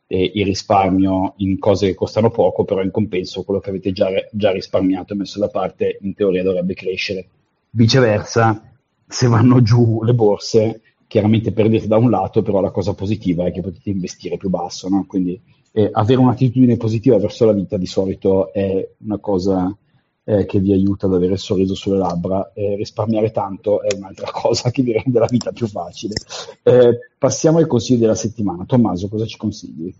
eh, 0.09 0.31
il 0.35 0.45
risparmio 0.45 1.35
in 1.37 1.61
cose 1.61 1.87
che 1.87 1.95
costano 1.95 2.31
poco, 2.31 2.65
però 2.65 2.83
in 2.83 2.91
compenso 2.91 3.45
quello 3.45 3.61
che 3.61 3.71
avete 3.71 3.93
già, 3.93 4.09
già 4.33 4.51
risparmiato 4.51 5.13
e 5.13 5.17
messo 5.17 5.39
da 5.39 5.49
parte, 5.49 5.99
in 6.01 6.15
teoria 6.15 6.43
dovrebbe 6.43 6.75
crescere. 6.75 7.29
Viceversa, 7.71 8.73
se 9.07 9.29
vanno 9.29 9.63
giù 9.63 10.03
le 10.03 10.15
borse, 10.15 10.81
chiaramente 11.07 11.53
perdete 11.53 11.87
da 11.87 11.97
un 11.97 12.11
lato, 12.11 12.43
però 12.43 12.61
la 12.61 12.73
cosa 12.73 12.95
positiva 12.95 13.47
è 13.47 13.53
che 13.53 13.61
potete 13.61 13.91
investire 13.91 14.37
più 14.37 14.49
basso, 14.49 14.89
no? 14.89 15.05
Quindi 15.07 15.41
eh, 15.71 15.89
avere 15.93 16.19
un'attitudine 16.19 16.77
positiva 16.77 17.19
verso 17.19 17.45
la 17.45 17.53
vita 17.53 17.77
di 17.77 17.87
solito 17.87 18.53
è 18.53 18.87
una 19.05 19.19
cosa 19.19 19.77
eh, 20.25 20.47
che 20.47 20.61
vi 20.61 20.73
aiuta 20.73 21.07
ad 21.07 21.15
avere 21.15 21.35
il 21.35 21.39
sorriso 21.39 21.75
sulle 21.75 21.99
labbra. 21.99 22.53
Eh, 22.55 22.77
risparmiare 22.77 23.31
tanto 23.31 23.83
è 23.83 23.95
un'altra 23.95 24.31
cosa 24.33 24.71
che 24.71 24.83
vi 24.83 24.93
rende 24.93 25.19
la 25.19 25.27
vita 25.27 25.53
più 25.53 25.67
facile. 25.67 26.15
Eh, 26.63 26.99
passiamo 27.19 27.59
ai 27.59 27.67
consigli 27.67 27.99
della 27.99 28.15
settimana. 28.15 28.65
Tommaso, 28.65 29.09
cosa 29.09 29.27
ci 29.27 29.37
consigli? 29.37 29.93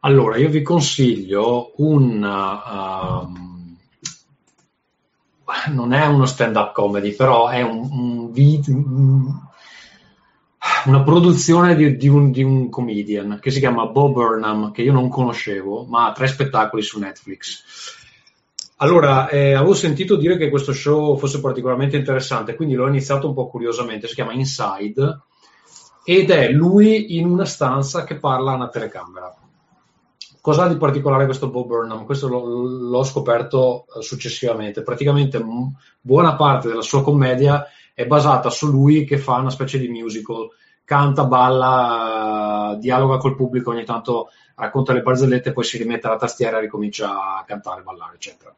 Allora, 0.00 0.36
io 0.36 0.48
vi 0.48 0.62
consiglio 0.62 1.72
un... 1.76 2.22
Uh, 2.22 3.54
non 5.72 5.92
è 5.92 6.04
uno 6.06 6.26
stand-up 6.26 6.72
comedy, 6.72 7.14
però 7.14 7.48
è 7.48 7.62
un, 7.62 7.88
un 7.90 8.32
video, 8.32 8.74
una 10.86 11.02
produzione 11.02 11.76
di, 11.76 11.96
di, 11.96 12.08
un, 12.08 12.30
di, 12.30 12.42
un, 12.42 12.68
comedian 12.68 13.38
che 13.40 13.50
si 13.50 13.60
chiama 13.60 13.86
Bob 13.86 14.12
Burnham, 14.12 14.72
che 14.72 14.82
io 14.82 14.92
non 14.92 15.08
conoscevo, 15.08 15.84
ma 15.84 16.06
ha 16.06 16.12
tre 16.12 16.26
spettacoli 16.26 16.82
su 16.82 16.98
Netflix. 16.98 18.04
Allora, 18.78 19.28
eh, 19.28 19.54
avevo 19.54 19.72
sentito 19.72 20.16
dire 20.16 20.36
che 20.36 20.50
questo 20.50 20.72
show 20.74 21.16
fosse 21.16 21.40
particolarmente 21.40 21.96
interessante, 21.96 22.54
quindi 22.54 22.74
l'ho 22.74 22.88
iniziato 22.88 23.26
un 23.26 23.34
po' 23.34 23.48
curiosamente, 23.48 24.06
si 24.06 24.14
chiama 24.14 24.34
Inside, 24.34 25.20
ed 26.04 26.30
è 26.30 26.50
lui 26.50 27.16
in 27.16 27.26
una 27.26 27.46
stanza 27.46 28.04
che 28.04 28.16
parla 28.16 28.52
a 28.52 28.56
una 28.56 28.68
telecamera. 28.68 29.34
Cosa 30.42 30.64
ha 30.64 30.68
di 30.68 30.76
particolare 30.76 31.24
questo 31.24 31.48
Bob 31.48 31.66
Burnham? 31.66 32.04
Questo 32.04 32.28
l'ho, 32.28 32.44
l'ho 32.44 33.02
scoperto 33.02 33.86
eh, 33.86 34.02
successivamente. 34.02 34.82
Praticamente 34.82 35.42
buona 36.00 36.36
parte 36.36 36.68
della 36.68 36.82
sua 36.82 37.02
commedia 37.02 37.66
è 37.94 38.06
basata 38.06 38.50
su 38.50 38.70
lui 38.70 39.04
che 39.04 39.18
fa 39.18 39.36
una 39.36 39.50
specie 39.50 39.78
di 39.78 39.88
musical, 39.88 40.48
canta, 40.86 41.24
balla, 41.24 42.76
dialoga 42.78 43.18
col 43.18 43.34
pubblico, 43.34 43.70
ogni 43.70 43.84
tanto 43.84 44.30
racconta 44.54 44.92
le 44.92 45.02
barzellette, 45.02 45.52
poi 45.52 45.64
si 45.64 45.76
rimette 45.76 46.06
alla 46.06 46.16
tastiera 46.16 46.56
e 46.56 46.62
ricomincia 46.62 47.10
a 47.10 47.44
cantare, 47.44 47.82
ballare, 47.82 48.14
eccetera. 48.14 48.54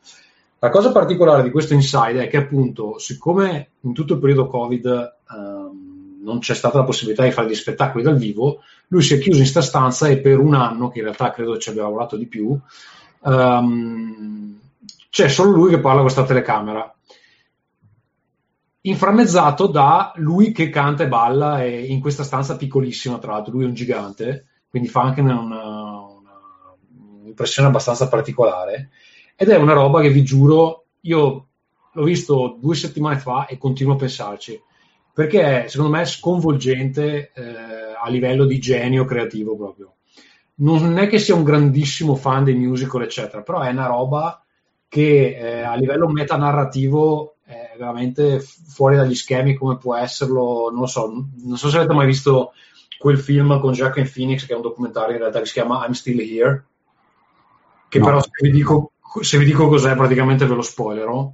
La 0.61 0.69
cosa 0.69 0.93
particolare 0.93 1.43
di 1.43 1.51
questo 1.51 1.73
inside 1.73 2.23
è 2.23 2.29
che 2.29 2.37
appunto, 2.37 2.99
siccome 2.99 3.71
in 3.81 3.95
tutto 3.95 4.15
il 4.15 4.21
periodo 4.21 4.47
Covid 4.47 5.17
um, 5.31 6.21
non 6.23 6.41
c'è 6.41 6.55
stata 6.55 6.79
la 6.79 6.85
possibilità 6.85 7.25
di 7.25 7.31
fare 7.31 7.49
gli 7.49 7.55
spettacoli 7.55 8.05
dal 8.05 8.17
vivo, 8.17 8.61
lui 8.89 9.03
si 9.03 9.15
è 9.15 9.19
chiuso 9.19 9.41
in 9.41 9.47
sta 9.47 9.63
stanza 9.63 10.09
e 10.09 10.19
per 10.19 10.39
un 10.39 10.55
anno, 10.55 10.91
che 10.91 10.99
in 10.99 11.05
realtà 11.05 11.31
credo 11.31 11.57
ci 11.57 11.71
abbia 11.71 11.83
lavorato 11.83 12.17
di 12.17 12.27
più, 12.27 12.59
um, 13.21 14.59
c'è 15.09 15.29
solo 15.29 15.51
lui 15.51 15.71
che 15.71 15.81
parla 15.81 16.03
con 16.03 16.13
questa 16.13 16.25
telecamera 16.25 16.93
inframmezzato 18.89 19.67
da 19.67 20.13
lui 20.17 20.53
che 20.53 20.71
canta 20.71 21.05
e 21.05 21.09
balla 21.09 21.65
e 21.65 21.87
in 21.87 22.01
questa 22.01 22.23
stanza 22.23 22.57
piccolissima 22.57 23.19
tra 23.19 23.33
l'altro 23.33 23.53
lui 23.53 23.65
è 23.65 23.67
un 23.67 23.75
gigante 23.75 24.47
quindi 24.69 24.89
fa 24.89 25.03
anche 25.03 25.21
una, 25.21 25.39
una, 25.41 26.05
un'impressione 27.21 27.69
abbastanza 27.69 28.09
particolare 28.09 28.91
ed 29.37 29.49
è 29.49 29.57
una 29.57 29.73
roba 29.73 30.01
che 30.01 30.11
vi 30.11 30.23
giuro 30.23 30.85
io 31.03 31.47
l'ho 31.93 32.05
visto 32.05 32.57
due 32.61 32.75
settimane 32.75 33.19
fa 33.19 33.47
e 33.47 33.59
continuo 33.59 33.95
a 33.95 33.97
pensarci 33.97 34.61
perché 35.19 35.67
secondo 35.67 35.97
me 35.97 36.03
è 36.03 36.07
sconvolgente 36.07 37.33
eh, 37.35 37.43
a 38.01 38.09
livello 38.09 38.45
di 38.45 38.61
genio 38.61 39.05
creativo 39.05 39.57
proprio. 39.57 39.95
Non 40.61 40.97
è 40.97 41.09
che 41.09 41.19
sia 41.19 41.35
un 41.35 41.43
grandissimo 41.43 42.15
fan 42.15 42.45
dei 42.45 42.55
musical, 42.55 43.03
eccetera, 43.03 43.43
però 43.43 43.61
è 43.63 43.71
una 43.71 43.87
roba 43.87 44.41
che 44.87 45.37
eh, 45.37 45.63
a 45.63 45.75
livello 45.75 46.09
metanarrativo 46.09 47.33
è 47.33 47.38
veramente 47.79 48.41
fuori 48.41 48.97
dagli 48.97 49.15
schemi 49.15 49.55
come 49.55 49.79
può 49.79 49.97
esserlo, 49.97 50.71
non 50.71 50.81
lo 50.81 50.87
so, 50.87 51.27
non 51.45 51.57
so 51.57 51.71
se 51.71 51.77
avete 51.79 51.95
mai 51.95 52.07
visto 52.07 52.53
quel 52.99 53.19
film 53.19 53.61
con 53.61 53.73
Jacqueline 53.73 54.13
Phoenix 54.13 54.45
che 54.45 54.53
è 54.53 54.57
un 54.57 54.63
documentario 54.63 55.13
in 55.13 55.21
realtà 55.21 55.39
che 55.39 55.47
si 55.47 55.53
chiama 55.53 55.87
I'm 55.87 55.93
Still 55.93 56.21
Here, 56.21 56.65
che 57.89 57.99
no. 57.99 58.05
però 58.05 58.21
se 58.21 58.31
vi, 58.43 58.51
dico, 58.51 58.93
se 59.21 59.39
vi 59.39 59.45
dico 59.45 59.69
cos'è 59.69 59.95
praticamente 59.95 60.45
ve 60.47 60.55
lo 60.55 60.63
spoilerò 60.63 61.33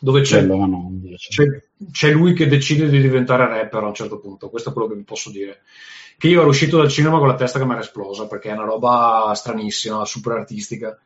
dove 0.00 0.22
c'è, 0.22 0.40
no, 0.42 0.92
c'è, 1.16 1.44
c'è, 1.90 2.10
lui 2.10 2.32
che 2.32 2.48
decide 2.48 2.88
di 2.88 3.00
diventare 3.00 3.46
rapper 3.46 3.82
a 3.82 3.88
un 3.88 3.94
certo 3.94 4.18
punto, 4.18 4.48
questo 4.48 4.70
è 4.70 4.72
quello 4.72 4.88
che 4.88 4.94
vi 4.94 5.02
posso 5.02 5.30
dire. 5.30 5.60
Che 6.16 6.28
io 6.28 6.40
ero 6.40 6.48
uscito 6.48 6.78
dal 6.78 6.88
cinema 6.88 7.18
con 7.18 7.28
la 7.28 7.34
testa 7.34 7.58
che 7.58 7.64
mi 7.64 7.72
era 7.72 7.80
esplosa 7.80 8.26
perché 8.26 8.50
è 8.50 8.52
una 8.52 8.64
roba 8.64 9.32
stranissima, 9.34 10.04
super 10.04 10.32
artistica. 10.32 10.98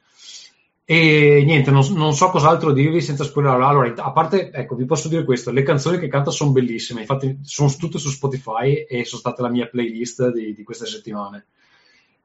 E 0.87 1.43
niente, 1.47 1.71
non, 1.71 1.83
non 1.95 2.13
so 2.13 2.29
cos'altro 2.29 2.73
dirvi 2.73 3.01
senza 3.01 3.25
spoiler. 3.25 3.53
Allora, 3.53 3.91
a 3.97 4.13
parte, 4.13 4.51
ecco, 4.51 4.75
vi 4.75 4.85
posso 4.85 5.09
dire 5.09 5.25
questo: 5.25 5.51
le 5.51 5.63
canzoni 5.63 5.99
che 5.99 6.09
canta 6.09 6.31
sono 6.31 6.51
bellissime, 6.51 7.01
infatti 7.01 7.39
sono 7.43 7.73
tutte 7.79 7.99
su 7.99 8.11
Spotify 8.11 8.85
e 8.87 9.05
sono 9.07 9.21
state 9.21 9.41
la 9.41 9.49
mia 9.49 9.67
playlist 9.67 10.31
di, 10.31 10.53
di 10.53 10.63
queste 10.63 10.85
settimane. 10.85 11.47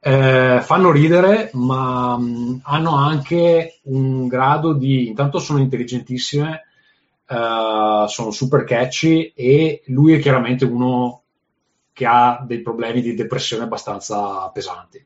Eh, 0.02 0.60
fanno 0.62 0.92
ridere, 0.92 1.52
ma 1.54 2.18
mh, 2.18 2.24
mm, 2.24 2.56
hanno 2.64 2.96
anche 2.96 3.80
un 3.84 4.28
grado 4.28 4.74
di. 4.74 5.08
Intanto 5.08 5.40
sono 5.40 5.60
intelligentissime, 5.60 6.64
eh, 7.28 8.06
sono 8.08 8.32
super 8.32 8.66
catchy 8.66 9.32
e 9.36 9.84
lui 9.88 10.14
è 10.14 10.20
chiaramente 10.20 10.66
uno 10.66 11.22
che 11.94 12.06
ha 12.06 12.44
dei 12.46 12.62
problemi 12.62 13.02
di 13.02 13.14
depressione 13.14 13.64
abbastanza 13.64 14.50
pesanti. 14.50 15.06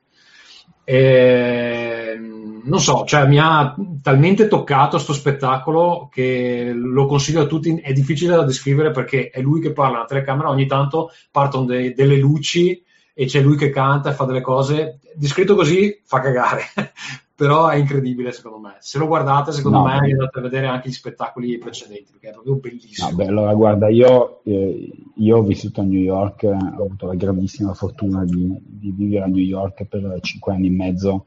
E, 0.84 2.18
non 2.64 2.80
so, 2.80 3.04
cioè, 3.06 3.28
mi 3.28 3.40
ha 3.40 3.76
talmente 4.02 4.48
toccato 4.48 4.92
questo 4.92 5.14
spettacolo 5.14 6.10
che 6.12 6.72
lo 6.74 7.06
consiglio 7.06 7.42
a 7.42 7.46
tutti. 7.46 7.76
È 7.82 7.92
difficile 7.94 8.36
da 8.36 8.44
descrivere 8.44 8.92
perché 8.92 9.30
è 9.30 9.42
lui 9.42 9.60
che 9.60 9.74
parla 9.74 9.98
alla 9.98 10.06
telecamera, 10.06 10.50
ogni 10.50 10.66
tanto 10.66 11.12
partono 11.32 11.66
de- 11.66 11.94
delle 11.94 12.18
luci 12.18 12.82
e 13.14 13.26
c'è 13.26 13.42
lui 13.42 13.58
che 13.58 13.70
canta 13.70 14.10
e 14.10 14.14
fa 14.14 14.26
delle 14.26 14.42
cose. 14.42 15.00
Descritto 15.16 15.56
così 15.56 16.02
fa 16.06 16.20
cagare, 16.20 16.64
però 17.36 17.68
è 17.68 17.78
incredibile 17.78 18.32
secondo 18.32 18.60
me. 18.60 18.76
Se 18.80 18.98
lo 18.98 19.08
guardate, 19.08 19.52
secondo 19.52 19.80
no, 19.80 19.86
me 19.86 19.94
andate 19.94 20.40
a 20.40 20.42
vedere 20.42 20.68
anche 20.68 20.90
gli 20.90 20.94
spettacoli 20.94 21.58
precedenti 21.58 22.12
perché 22.12 22.30
è 22.30 22.32
proprio 22.32 22.56
bellissimo. 22.56 23.10
No, 23.10 23.16
beh, 23.16 23.26
allora 23.26 23.54
guarda, 23.54 23.90
io, 23.90 24.42
eh, 24.44 24.92
io, 25.16 25.38
ho 25.38 25.44
vissuto 25.44 25.82
a 25.82 25.84
New 25.84 26.00
York, 26.00 26.44
ho 26.44 26.84
avuto 26.84 27.08
la 27.08 27.16
grandissima 27.16 27.74
fortuna 27.74 28.24
di, 28.24 28.56
di 28.62 28.92
vivere 28.92 29.26
a 29.26 29.28
New 29.28 29.44
York 29.44 29.86
per 29.86 30.20
cinque 30.22 30.54
anni 30.54 30.68
e 30.68 30.72
mezzo 30.72 31.26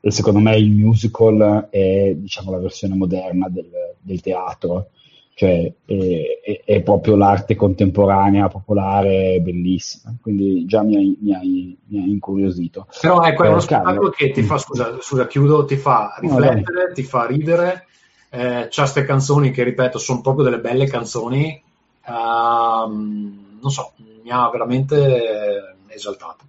e 0.00 0.10
secondo 0.12 0.38
me 0.38 0.56
il 0.56 0.70
musical 0.70 1.66
è 1.68 2.14
diciamo, 2.14 2.52
la 2.52 2.58
versione 2.58 2.94
moderna 2.94 3.48
del, 3.48 3.68
del 4.00 4.20
teatro 4.20 4.90
cioè 5.38 5.70
è, 5.84 6.62
è, 6.64 6.80
proprio 6.80 7.14
l'arte 7.14 7.56
contemporanea, 7.56 8.48
popolare, 8.48 9.38
bellissima, 9.42 10.16
quindi 10.22 10.64
già 10.64 10.82
mi 10.82 10.96
ha, 10.96 11.00
mi 11.20 11.34
ha, 11.34 11.40
mi 11.40 12.02
ha 12.02 12.06
incuriosito. 12.06 12.86
Però 13.02 13.22
ecco, 13.22 13.44
è 13.44 13.48
uno 13.50 13.60
spettacolo 13.60 14.08
che 14.08 14.30
ti 14.30 14.40
fa, 14.40 14.56
scusa, 14.56 14.96
scusa, 14.98 15.26
chiudo, 15.26 15.66
ti 15.66 15.76
fa 15.76 16.16
riflettere, 16.20 16.86
no, 16.88 16.94
ti 16.94 17.02
fa 17.02 17.26
ridere, 17.26 17.84
eh, 18.30 18.68
c'ha 18.70 18.82
queste 18.82 19.04
canzoni 19.04 19.50
che, 19.50 19.62
ripeto, 19.62 19.98
sono 19.98 20.22
proprio 20.22 20.44
delle 20.44 20.58
belle 20.58 20.86
canzoni, 20.86 21.62
uh, 22.06 22.90
non 22.90 23.70
so, 23.70 23.92
mi 24.22 24.30
ha 24.30 24.48
veramente 24.48 25.76
esaltato. 25.88 26.44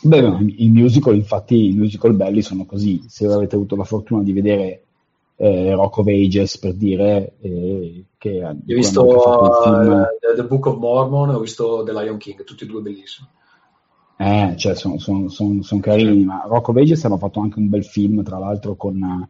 Beh, 0.00 0.54
i 0.56 0.70
musical, 0.70 1.16
infatti, 1.16 1.66
i 1.66 1.74
musical 1.74 2.14
belli 2.14 2.40
sono 2.40 2.64
così. 2.64 3.04
Se 3.08 3.26
avete 3.26 3.56
avuto 3.56 3.76
la 3.76 3.84
fortuna 3.84 4.22
di 4.22 4.32
vedere 4.32 4.83
eh, 5.36 5.74
Rock 5.74 5.98
of 5.98 6.06
Ages 6.06 6.58
per 6.58 6.74
dire 6.74 7.34
eh, 7.40 8.04
che 8.16 8.44
ho 8.44 8.56
visto 8.64 9.04
uh, 9.04 10.04
The 10.34 10.44
Book 10.44 10.66
of 10.66 10.78
Mormon 10.78 11.30
ho 11.30 11.40
visto 11.40 11.82
The 11.82 11.92
Lion 11.92 12.18
King 12.18 12.44
tutti 12.44 12.64
e 12.64 12.66
due 12.66 12.80
bellissimi 12.80 13.28
eh, 14.16 14.54
cioè 14.56 14.74
sono 14.76 14.98
son, 14.98 15.28
son, 15.28 15.62
son 15.62 15.80
carini 15.80 16.20
sì. 16.20 16.24
ma 16.24 16.44
Rock 16.46 16.68
of 16.68 16.76
Ages 16.76 17.04
hanno 17.04 17.18
fatto 17.18 17.40
anche 17.40 17.58
un 17.58 17.68
bel 17.68 17.84
film 17.84 18.22
tra 18.22 18.38
l'altro 18.38 18.76
con, 18.76 19.28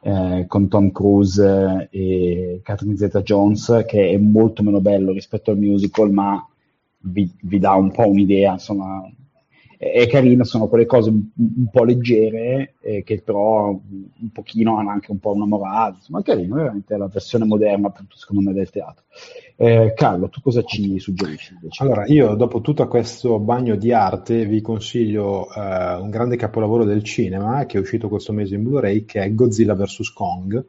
eh, 0.00 0.44
con 0.48 0.68
Tom 0.68 0.90
Cruise 0.90 1.88
e 1.90 2.60
Catherine 2.64 2.96
Zeta-Jones 2.96 3.84
che 3.86 4.10
è 4.10 4.18
molto 4.18 4.64
meno 4.64 4.80
bello 4.80 5.12
rispetto 5.12 5.52
al 5.52 5.58
musical 5.58 6.10
ma 6.10 6.44
vi, 7.00 7.32
vi 7.42 7.58
dà 7.60 7.74
un 7.74 7.92
po' 7.92 8.08
un'idea 8.08 8.54
insomma 8.54 9.08
è 9.78 10.08
carina, 10.08 10.42
sono 10.42 10.66
quelle 10.66 10.86
cose 10.86 11.10
un, 11.10 11.22
un 11.36 11.70
po' 11.70 11.84
leggere 11.84 12.74
eh, 12.80 13.04
che 13.04 13.22
però 13.22 13.68
un 13.68 14.30
pochino 14.32 14.76
hanno 14.76 14.90
anche 14.90 15.12
un 15.12 15.20
po' 15.20 15.30
una 15.30 15.46
morale, 15.46 15.94
insomma 15.96 16.18
è 16.18 16.22
carino, 16.24 16.56
veramente 16.56 16.94
è 16.94 16.98
la 16.98 17.06
versione 17.06 17.44
moderna 17.44 17.86
appunto 17.86 18.16
secondo 18.16 18.42
me 18.42 18.52
del 18.52 18.70
teatro. 18.70 19.04
Eh, 19.56 19.92
Carlo, 19.94 20.28
tu 20.28 20.40
cosa 20.40 20.64
ci 20.64 20.98
suggerisci? 20.98 21.54
Invece? 21.54 21.82
Allora, 21.84 22.06
io 22.06 22.34
dopo 22.34 22.60
tutto 22.60 22.86
questo 22.88 23.38
bagno 23.38 23.76
di 23.76 23.92
arte 23.92 24.46
vi 24.46 24.60
consiglio 24.60 25.46
eh, 25.54 25.94
un 25.94 26.10
grande 26.10 26.36
capolavoro 26.36 26.84
del 26.84 27.04
cinema 27.04 27.64
che 27.66 27.78
è 27.78 27.80
uscito 27.80 28.08
questo 28.08 28.32
mese 28.32 28.56
in 28.56 28.64
Blu-ray 28.64 29.04
che 29.04 29.22
è 29.22 29.32
Godzilla 29.32 29.74
vs. 29.74 30.12
Kong 30.12 30.64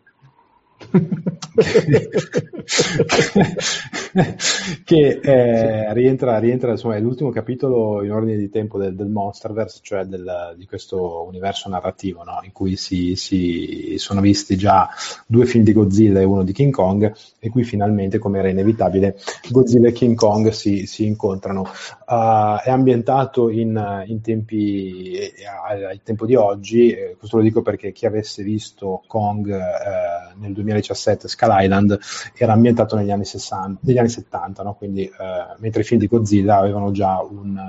che 4.84 5.20
eh, 5.22 5.94
rientra, 5.94 6.40
rientra 6.40 6.72
insomma, 6.72 6.96
è 6.96 7.00
l'ultimo 7.00 7.30
capitolo 7.30 8.04
in 8.04 8.12
ordine 8.12 8.38
di 8.38 8.50
tempo 8.50 8.80
del, 8.80 8.96
del 8.96 9.08
Monsterverse, 9.08 9.80
cioè 9.82 10.06
del, 10.06 10.56
di 10.58 10.66
questo 10.66 11.26
universo 11.28 11.70
narrativo 11.70 12.24
no? 12.24 12.40
in 12.44 12.52
cui 12.52 12.76
si, 12.76 13.16
si, 13.16 13.96
sono 13.98 14.22
visti 14.22 14.58
già 14.58 14.90
due 15.28 15.46
film 15.46 15.64
di 15.64 15.74
Godzilla 15.74 16.22
e 16.22 16.24
uno 16.24 16.44
di 16.44 16.54
King 16.54 16.74
Kong 16.74 17.14
e 17.40 17.50
qui 17.50 17.64
finalmente, 17.64 18.18
come 18.18 18.40
era 18.40 18.50
inevitabile, 18.50 19.18
Godzilla 19.50 19.90
e 19.90 19.92
King 19.92 20.16
Kong 20.16 20.50
si, 20.50 20.86
si 20.86 21.06
incontrano. 21.06 21.68
Uh, 22.08 22.60
è 22.64 22.72
ambientato 22.72 23.50
in, 23.50 24.04
in 24.08 24.22
tempi, 24.22 25.14
eh, 25.14 25.34
al 25.46 26.00
tempo 26.04 26.26
di 26.26 26.36
oggi, 26.36 26.90
eh, 26.90 27.16
questo 27.18 27.38
lo 27.38 27.44
dico 27.44 27.62
perché 27.62 27.92
chi 27.92 28.06
avesse 28.06 28.44
visto 28.44 29.04
Kong 29.06 29.48
nel 30.40 30.54
2017 30.80 31.28
Skull 31.28 31.56
Island 31.62 32.00
era 32.36 32.54
ambientato 32.54 32.96
negli 32.96 33.12
anni, 33.12 33.26
60, 33.26 33.80
negli 33.84 33.98
anni 33.98 34.10
70, 34.10 34.64
no? 34.64 34.74
Quindi, 34.76 35.04
eh, 35.04 35.12
mentre 35.60 35.82
i 35.82 35.86
film 35.86 36.00
di 36.00 36.08
Godzilla 36.08 36.58
avevano 36.58 36.92
già 36.92 37.20
un, 37.22 37.60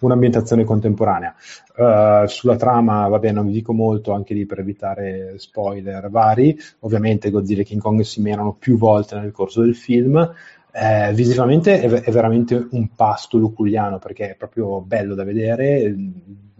un'ambientazione 0.00 0.64
contemporanea. 0.64 1.34
Uh, 1.76 2.26
sulla 2.26 2.56
trama, 2.56 3.08
vabbè, 3.08 3.32
non 3.32 3.46
vi 3.46 3.52
dico 3.52 3.72
molto 3.72 4.12
anche 4.12 4.34
lì 4.34 4.44
per 4.44 4.58
evitare 4.58 5.34
spoiler 5.38 6.10
vari. 6.10 6.58
Ovviamente 6.80 7.30
Godzilla 7.30 7.62
e 7.62 7.64
King 7.64 7.80
Kong 7.80 8.00
si 8.02 8.20
menano 8.20 8.54
più 8.54 8.76
volte 8.76 9.18
nel 9.18 9.32
corso 9.32 9.62
del 9.62 9.74
film. 9.74 10.34
Eh, 10.72 11.12
visivamente 11.14 11.80
è, 11.80 11.88
è, 11.88 12.10
veramente 12.12 12.68
un 12.70 12.94
pasto 12.94 13.38
luculiano 13.38 13.98
perché 13.98 14.30
è 14.30 14.34
proprio 14.36 14.80
bello 14.80 15.16
da 15.16 15.24
vedere, 15.24 15.88
mm, 15.88 16.10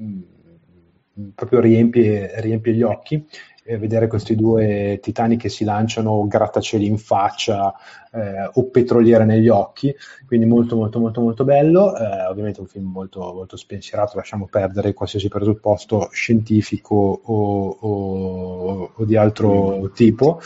mm, 0.02 1.28
proprio 1.34 1.60
riempie, 1.60 2.40
riempie 2.40 2.72
gli 2.72 2.82
occhi 2.82 3.14
eh, 3.14 3.24
vedere 3.78 4.06
questi 4.06 4.35
due 4.35 4.98
titani 5.00 5.37
che 5.37 5.48
si 5.48 5.64
lanciano 5.64 6.26
grattacieli 6.26 6.87
in 6.87 6.98
faccia 6.98 7.74
eh, 8.12 8.50
o 8.52 8.68
petroliere 8.70 9.24
negli 9.24 9.48
occhi, 9.48 9.94
quindi 10.26 10.46
molto 10.46 10.76
molto 10.76 10.98
molto 10.98 11.20
molto 11.20 11.44
bello, 11.44 11.96
eh, 11.96 12.26
ovviamente 12.26 12.60
un 12.60 12.66
film 12.66 12.90
molto, 12.90 13.20
molto 13.32 13.56
spensierato, 13.56 14.16
lasciamo 14.16 14.46
perdere 14.50 14.94
qualsiasi 14.94 15.28
presupposto 15.28 16.08
scientifico 16.12 16.94
o, 16.94 17.68
o, 17.68 18.92
o 18.94 19.04
di 19.04 19.16
altro 19.16 19.90
tipo, 19.94 20.40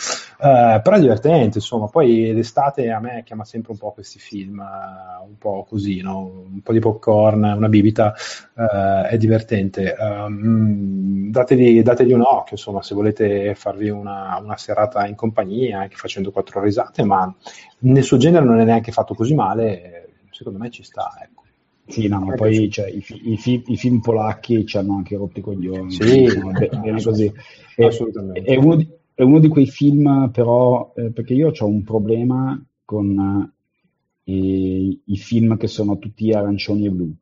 eh, 0.45 0.81
però 0.83 0.97
è 0.97 1.01
divertente, 1.01 1.59
insomma, 1.59 1.87
poi 1.87 2.33
l'estate 2.33 2.91
a 2.91 3.01
me 3.01 3.23
chiama 3.25 3.45
sempre 3.45 3.73
un 3.73 3.79
po' 3.79 3.93
questi 3.93 4.19
film, 4.19 4.59
uh, 4.59 5.27
un 5.27 5.39
po' 5.39 5.65
così, 5.69 6.01
no? 6.03 6.45
un 6.53 6.61
po' 6.61 6.73
di 6.73 6.81
popcorn, 6.81 7.43
una 7.43 7.69
bibita, 7.69 8.15
uh, 8.55 9.07
è 9.07 9.17
divertente. 9.17 9.97
Um, 9.99 11.31
dategli, 11.31 11.83
dategli, 11.83 12.13
un 12.13 12.21
occhio, 12.21 12.57
insomma, 12.57 12.83
se 12.83 12.95
volete 12.95 13.55
farvi 13.55 13.89
una, 13.89 14.39
una, 14.43 14.57
serata 14.57 15.07
in 15.07 15.15
compagnia, 15.15 15.81
anche 15.81 15.97
facendo 15.97 16.31
quattro 16.31 16.61
risate, 16.61 17.05
ma 17.05 17.35
nel 17.81 18.03
suo 18.03 18.17
genere 18.17 18.45
non 18.45 18.59
è 18.59 18.65
neanche 18.65 18.93
fatto 18.93 19.15
così 19.15 19.35
male, 19.35 20.15
secondo 20.31 20.59
me 20.59 20.71
ci 20.71 20.83
sta, 20.83 21.11
ecco. 21.23 21.43
Sì, 21.87 22.09
no, 22.09 22.21
ma 22.21 22.35
poi 22.35 22.71
cioè, 22.71 22.89
i, 22.89 23.05
i, 23.07 23.39
i, 23.45 23.63
i, 23.67 23.77
film 23.77 24.01
polacchi 24.01 24.65
ci 24.65 24.79
hanno 24.79 24.97
anche 24.97 25.17
rotto 25.17 25.39
i 25.39 25.43
coglioni. 25.43 25.91
Sì, 25.91 26.25
no, 26.25 26.51
be- 26.51 26.71
così. 27.03 27.31
È. 27.77 27.87
È 27.87 28.57
uno 28.57 28.77
di, 28.77 28.89
è 29.13 29.23
uno 29.23 29.39
di 29.39 29.49
quei 29.49 29.67
film, 29.67 30.31
però, 30.33 30.93
eh, 30.97 31.11
perché 31.11 31.35
io 31.35 31.53
ho 31.57 31.67
un 31.67 31.85
problema 31.85 32.59
con 32.85 33.53
eh, 34.25 34.99
i, 35.05 35.17
film 35.17 35.57
che 35.59 35.67
sono 35.67 35.99
tutti 35.99 36.33
arancioni 36.33 36.87
e 36.87 36.91
blu. 36.91 37.15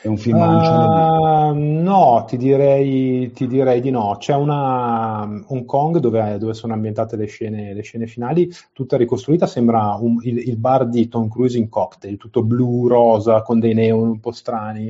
È 0.00 0.06
un 0.06 0.16
film 0.16 0.38
uh? 0.38 1.52
No, 1.54 2.24
ti 2.28 2.36
direi, 2.36 3.32
ti 3.32 3.48
direi, 3.48 3.80
di 3.80 3.90
no. 3.90 4.14
C'è 4.16 4.32
una 4.32 5.22
Hong 5.22 5.64
Kong 5.64 5.98
dove, 5.98 6.38
dove 6.38 6.54
sono 6.54 6.72
ambientate 6.72 7.16
le 7.16 7.26
scene, 7.26 7.74
le 7.74 7.82
scene, 7.82 8.06
finali, 8.06 8.48
tutta 8.72 8.96
ricostruita, 8.96 9.48
sembra 9.48 9.96
un, 10.00 10.18
il, 10.22 10.38
il, 10.38 10.56
bar 10.56 10.88
di 10.88 11.08
Tom 11.08 11.28
Cruise 11.28 11.58
in 11.58 11.68
cocktail, 11.68 12.16
tutto 12.16 12.44
blu, 12.44 12.86
rosa, 12.86 13.42
con 13.42 13.58
dei 13.58 13.74
neon 13.74 14.08
un 14.08 14.20
po' 14.20 14.30
strani. 14.30 14.86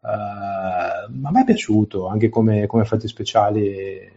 Uh, 0.00 1.12
ma 1.12 1.28
a 1.28 1.32
me 1.32 1.40
è 1.40 1.44
piaciuto, 1.44 2.06
anche 2.06 2.28
come, 2.28 2.66
come 2.66 2.82
effetti 2.82 3.08
speciali 3.08 4.14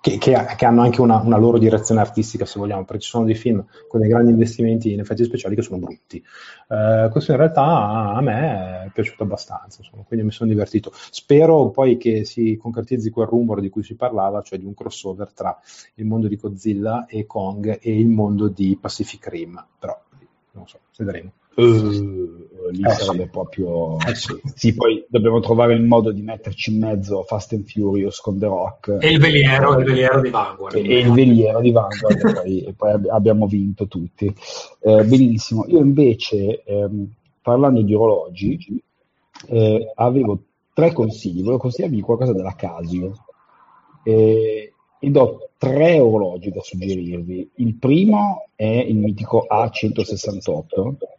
che, 0.00 0.18
che, 0.18 0.36
che, 0.56 0.64
hanno 0.64 0.82
anche 0.82 1.00
una, 1.00 1.20
una, 1.20 1.36
loro 1.36 1.58
direzione 1.58 2.00
artistica, 2.00 2.44
se 2.44 2.58
vogliamo, 2.58 2.84
perché 2.84 3.02
ci 3.02 3.08
sono 3.08 3.24
dei 3.24 3.36
film 3.36 3.64
con 3.88 4.00
dei 4.00 4.08
grandi 4.08 4.32
investimenti 4.32 4.92
in 4.92 5.00
effetti 5.00 5.24
speciali 5.24 5.54
che 5.54 5.62
sono 5.62 5.78
brutti. 5.78 6.22
Eh, 6.68 7.08
questo 7.10 7.30
in 7.30 7.36
realtà 7.36 7.64
a 8.12 8.20
me 8.20 8.84
è 8.86 8.90
piaciuto 8.92 9.22
abbastanza, 9.22 9.82
insomma, 9.82 10.02
quindi 10.02 10.26
mi 10.26 10.32
sono 10.32 10.50
divertito. 10.50 10.90
Spero 10.92 11.70
poi 11.70 11.96
che 11.96 12.24
si 12.24 12.56
concretizzi 12.56 13.10
quel 13.10 13.28
rumore 13.28 13.60
di 13.60 13.68
cui 13.68 13.84
si 13.84 13.94
parlava, 13.94 14.42
cioè 14.42 14.58
di 14.58 14.64
un 14.64 14.74
crossover 14.74 15.32
tra 15.32 15.56
il 15.94 16.04
mondo 16.04 16.26
di 16.26 16.36
Godzilla 16.36 17.06
e 17.06 17.26
Kong 17.26 17.78
e 17.80 17.98
il 17.98 18.08
mondo 18.08 18.48
di 18.48 18.76
Pacific 18.80 19.28
Rim, 19.28 19.64
però 19.78 19.96
non 20.52 20.66
so, 20.66 20.80
vedremo. 20.96 21.32
Uh, 21.56 22.46
lì 22.70 22.82
eh, 22.82 22.90
sarebbe 22.90 23.24
sì. 23.24 23.30
proprio 23.30 23.98
eh, 23.98 24.14
sì. 24.14 24.40
sì. 24.54 24.74
poi 24.74 25.04
dobbiamo 25.08 25.40
trovare 25.40 25.74
il 25.74 25.82
modo 25.82 26.12
di 26.12 26.22
metterci 26.22 26.72
in 26.72 26.80
mezzo 26.80 27.22
Fast 27.22 27.52
and 27.52 27.66
Furious 27.66 28.20
con 28.20 28.38
The 28.38 28.46
Rock. 28.46 28.98
E 29.00 29.10
il 29.10 29.18
veliero, 29.18 29.78
il 29.78 29.84
veliero 29.84 30.20
di 30.20 30.30
Vanguard. 30.30 30.76
E, 30.76 30.80
e 30.80 30.98
il 30.98 31.12
veliero 31.12 31.60
di 31.60 31.70
Vanguard 31.70 32.18
e, 32.18 32.32
poi, 32.32 32.60
e 32.64 32.72
poi, 32.72 33.08
abbiamo 33.08 33.46
vinto 33.46 33.86
tutti. 33.86 34.32
Eh, 34.80 35.04
benissimo. 35.04 35.64
Io 35.68 35.78
invece 35.78 36.62
ehm, 36.64 37.10
parlando 37.42 37.82
di 37.82 37.94
orologi 37.94 38.82
eh, 39.48 39.92
avevo 39.94 40.40
tre 40.72 40.92
consigli. 40.92 41.40
Volevo 41.40 41.58
consigliarvi 41.58 42.00
qualcosa 42.00 42.32
della 42.32 42.54
Casio. 42.54 43.12
E, 44.02 44.72
e 44.98 45.10
do 45.10 45.50
tre 45.58 45.98
orologi 45.98 46.50
da 46.50 46.60
suggerirvi. 46.60 47.50
Il 47.56 47.74
primo 47.76 48.48
è 48.54 48.64
il 48.64 48.96
mitico 48.96 49.46
A168 49.50 51.14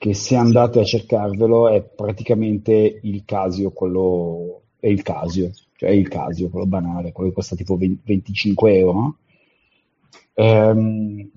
che 0.00 0.14
se 0.14 0.34
andate 0.34 0.80
a 0.80 0.84
cercarvelo 0.84 1.68
è 1.68 1.82
praticamente 1.82 3.00
il 3.02 3.22
Casio, 3.26 3.70
quello 3.70 4.62
è 4.80 4.86
il 4.86 5.02
Casio, 5.02 5.50
cioè 5.76 5.90
il 5.90 6.08
Casio, 6.08 6.48
quello 6.48 6.64
banale, 6.64 7.12
quello 7.12 7.28
che 7.28 7.34
costa 7.34 7.54
tipo 7.54 7.76
20, 7.76 8.00
25 8.04 8.76
euro. 8.78 9.16
Ehm, 10.32 11.30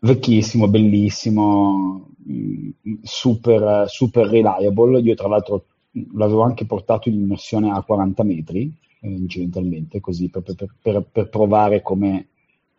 vecchissimo, 0.00 0.66
bellissimo, 0.66 2.08
mm, 2.28 2.70
super, 3.02 3.88
super 3.88 4.26
reliable. 4.26 4.98
Io 5.00 5.14
tra 5.14 5.28
l'altro 5.28 5.66
l'avevo 6.14 6.42
anche 6.42 6.66
portato 6.66 7.08
in 7.08 7.14
immersione 7.14 7.70
a 7.70 7.82
40 7.82 8.24
metri, 8.24 8.72
eh, 9.00 9.08
incidentalmente, 9.08 10.00
così 10.00 10.28
per, 10.28 10.42
per, 10.42 10.74
per, 10.82 11.06
per 11.12 11.28
provare 11.28 11.82
come 11.82 12.30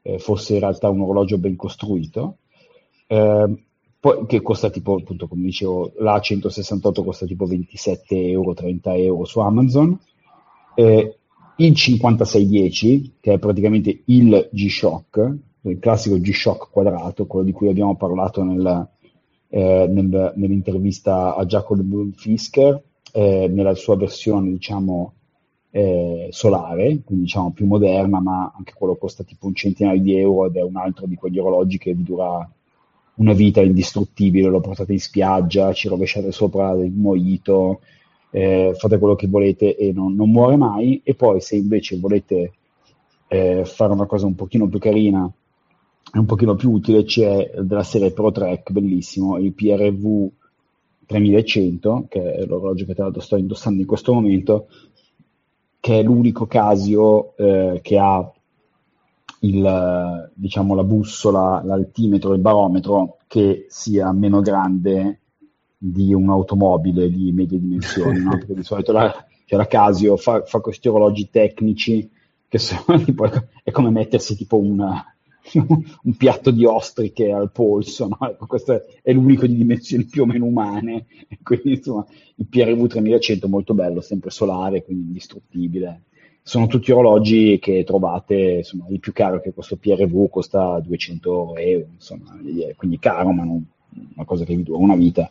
eh, 0.01 0.19
fosse 0.19 0.55
in 0.55 0.59
realtà 0.59 0.89
un 0.89 0.99
orologio 0.99 1.37
ben 1.37 1.55
costruito. 1.55 2.39
Eh, 3.07 3.66
poi, 4.07 4.25
che 4.25 4.41
costa 4.41 4.69
tipo, 4.69 4.95
appunto, 4.95 5.27
come 5.27 5.43
dicevo, 5.43 5.91
la 5.97 6.19
168 6.19 7.03
costa 7.03 7.25
tipo 7.25 7.45
27 7.45 8.29
euro, 8.29 8.53
30 8.53 8.95
euro 8.95 9.25
su 9.25 9.39
Amazon. 9.39 9.99
Eh, 10.75 11.17
il 11.57 11.75
5610, 11.75 13.15
che 13.19 13.33
è 13.33 13.39
praticamente 13.39 14.03
il 14.05 14.49
G-Shock, 14.51 15.35
il 15.61 15.79
classico 15.79 16.17
G-Shock 16.19 16.69
quadrato, 16.71 17.25
quello 17.25 17.43
di 17.43 17.51
cui 17.51 17.67
abbiamo 17.67 17.97
parlato 17.97 18.43
nel, 18.43 18.87
eh, 19.49 19.87
nel, 19.89 20.33
nell'intervista 20.35 21.35
a 21.35 21.45
Jacob 21.45 21.83
Fisker, 22.13 22.81
eh, 23.11 23.47
nella 23.49 23.73
sua 23.73 23.97
versione, 23.97 24.51
diciamo, 24.51 25.13
eh, 25.71 26.27
solare, 26.29 27.01
quindi 27.03 27.25
diciamo 27.25 27.51
più 27.51 27.65
moderna, 27.65 28.21
ma 28.21 28.53
anche 28.55 28.73
quello 28.73 28.95
costa 28.95 29.23
tipo 29.23 29.47
un 29.47 29.53
centinaio 29.55 29.99
di 29.99 30.17
euro 30.17 30.45
ed 30.45 30.55
è 30.55 30.63
un 30.63 30.77
altro 30.77 31.07
di 31.07 31.15
quegli 31.15 31.39
orologi 31.39 31.77
che 31.77 31.93
vi 31.93 32.03
dura 32.03 32.49
una 33.17 33.33
vita 33.33 33.61
indistruttibile, 33.61 34.49
lo 34.49 34.59
portate 34.59 34.93
in 34.93 34.99
spiaggia, 34.99 35.73
ci 35.73 35.87
rovesciate 35.87 36.31
sopra 36.31 36.71
il 36.73 36.91
mojito, 36.91 37.81
eh, 38.29 38.73
fate 38.77 38.99
quello 38.99 39.15
che 39.15 39.27
volete 39.27 39.75
e 39.75 39.91
non, 39.91 40.13
non, 40.15 40.29
muore 40.29 40.55
mai. 40.55 41.01
E 41.03 41.15
poi 41.15 41.41
se 41.41 41.55
invece 41.55 41.97
volete 41.97 42.53
eh, 43.27 43.63
fare 43.65 43.93
una 43.93 44.05
cosa 44.05 44.25
un 44.25 44.35
pochino 44.35 44.67
più 44.67 44.79
carina 44.79 45.29
e 46.13 46.19
un 46.19 46.25
pochino 46.25 46.55
più 46.55 46.71
utile, 46.71 47.03
c'è 47.03 47.51
della 47.59 47.83
serie 47.83 48.11
Pro 48.11 48.31
Trek, 48.31 48.71
bellissimo, 48.71 49.37
il 49.37 49.53
PRV 49.53 50.29
3100, 51.05 52.05
che 52.09 52.33
è 52.33 52.45
l'orologio 52.45 52.85
che 52.85 52.93
tra 52.93 53.03
l'altro 53.03 53.21
sto 53.21 53.35
indossando 53.37 53.81
in 53.81 53.87
questo 53.87 54.13
momento, 54.13 54.67
che 55.79 55.99
è 55.99 56.03
l'unico 56.03 56.45
Casio 56.45 57.35
eh, 57.37 57.79
che 57.81 57.97
ha 57.97 58.31
il, 59.41 60.31
diciamo, 60.33 60.75
la 60.75 60.83
bussola, 60.83 61.61
l'altimetro, 61.63 62.33
il 62.33 62.41
barometro 62.41 63.17
che 63.27 63.65
sia 63.69 64.11
meno 64.11 64.41
grande 64.41 65.19
di 65.77 66.13
un'automobile 66.13 67.09
di 67.09 67.31
medie 67.31 67.59
dimensioni, 67.59 68.19
no? 68.19 68.31
perché 68.37 68.55
di 68.55 68.63
solito 68.63 68.91
la, 68.91 69.13
cioè 69.45 69.59
la 69.59 69.67
Casio 69.67 70.17
fa, 70.17 70.43
fa, 70.43 70.59
questi 70.59 70.87
orologi 70.87 71.29
tecnici 71.29 72.09
che 72.47 72.57
sono 72.57 72.99
tipo, 73.03 73.29
è 73.63 73.71
come 73.71 73.91
mettersi 73.91 74.35
tipo 74.35 74.57
una, 74.57 75.05
un 75.53 76.15
piatto 76.15 76.51
di 76.51 76.65
ostriche 76.65 77.31
al 77.31 77.51
polso, 77.51 78.07
no? 78.07 78.17
ecco, 78.27 78.47
questo 78.47 78.81
è 79.01 79.11
l'unico 79.13 79.45
di 79.45 79.55
dimensioni 79.55 80.05
più 80.05 80.23
o 80.23 80.25
meno 80.25 80.45
umane, 80.45 81.05
quindi 81.43 81.75
insomma 81.75 82.05
il 82.35 82.47
PRV 82.47 82.87
3100 82.87 83.47
molto 83.47 83.73
bello, 83.73 84.01
sempre 84.01 84.31
solare, 84.31 84.83
quindi 84.83 85.05
indistruttibile, 85.05 86.03
sono 86.47 86.67
tutti 86.67 86.93
orologi 86.93 87.59
che 87.59 87.83
trovate, 87.83 88.35
insomma, 88.59 88.85
il 88.87 89.01
più 89.01 89.11
caro 89.11 89.41
che 89.41 89.51
questo 89.51 89.75
PRV 89.75 90.29
costa 90.29 90.79
200 90.79 91.57
euro, 91.57 91.87
insomma, 91.93 92.39
quindi 92.77 92.99
caro, 92.99 93.33
ma 93.33 93.43
non, 93.43 93.65
una 94.15 94.25
cosa 94.25 94.45
che 94.45 94.55
vi 94.55 94.63
dura 94.63 94.79
una 94.79 94.95
vita, 94.95 95.29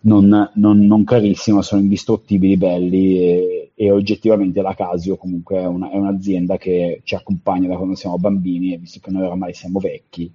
non, 0.00 0.50
non, 0.52 0.78
non 0.84 1.04
carissima, 1.04 1.62
sono 1.62 1.80
indistruttibili, 1.80 2.58
belli 2.58 3.16
e, 3.16 3.70
e, 3.74 3.90
oggettivamente 3.90 4.60
la 4.60 4.74
Casio 4.74 5.16
comunque 5.16 5.56
è, 5.56 5.66
una, 5.66 5.90
è, 5.90 5.96
un'azienda 5.96 6.58
che 6.58 7.00
ci 7.02 7.14
accompagna 7.14 7.68
da 7.68 7.76
quando 7.76 7.94
siamo 7.94 8.18
bambini 8.18 8.74
e 8.74 8.76
visto 8.76 9.00
che 9.02 9.10
noi 9.10 9.22
oramai 9.22 9.54
siamo 9.54 9.78
vecchi, 9.78 10.30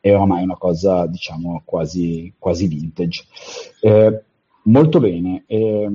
è 0.00 0.14
oramai 0.14 0.42
una 0.42 0.58
cosa, 0.58 1.06
diciamo, 1.06 1.62
quasi, 1.64 2.30
quasi 2.38 2.68
vintage. 2.68 3.24
Eh, 3.80 4.22
molto 4.64 5.00
bene. 5.00 5.44
Eh, 5.46 5.88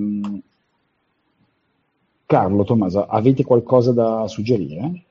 Carlo, 2.32 2.64
Tommaso, 2.64 3.06
avete 3.06 3.44
qualcosa 3.44 3.92
da 3.92 4.26
suggerire? 4.30 5.04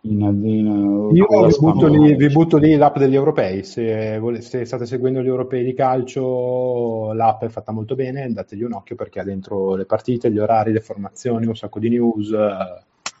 In, 0.00 0.22
in, 0.22 1.10
Io 1.12 1.26
vi 1.46 1.56
butto, 1.58 1.86
lì, 1.86 2.16
vi 2.16 2.28
butto, 2.28 2.56
lì, 2.56 2.76
l'app 2.76 2.96
degli 2.96 3.14
europei, 3.14 3.62
se, 3.62 4.18
se, 4.38 4.64
state 4.64 4.86
seguendo 4.86 5.20
gli 5.20 5.26
europei 5.26 5.62
di 5.62 5.74
calcio 5.74 7.12
l'app 7.12 7.42
è 7.42 7.48
fatta 7.50 7.72
molto 7.72 7.94
bene, 7.94 8.32
dategli 8.32 8.62
un 8.62 8.72
occhio 8.72 8.96
perché 8.96 9.20
ha 9.20 9.22
dentro 9.24 9.74
le 9.74 9.84
partite, 9.84 10.30
gli 10.30 10.38
orari, 10.38 10.72
le 10.72 10.80
formazioni, 10.80 11.44
un 11.44 11.56
sacco 11.56 11.78
di 11.78 11.90
news, 11.90 12.34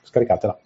scaricatela. 0.04 0.58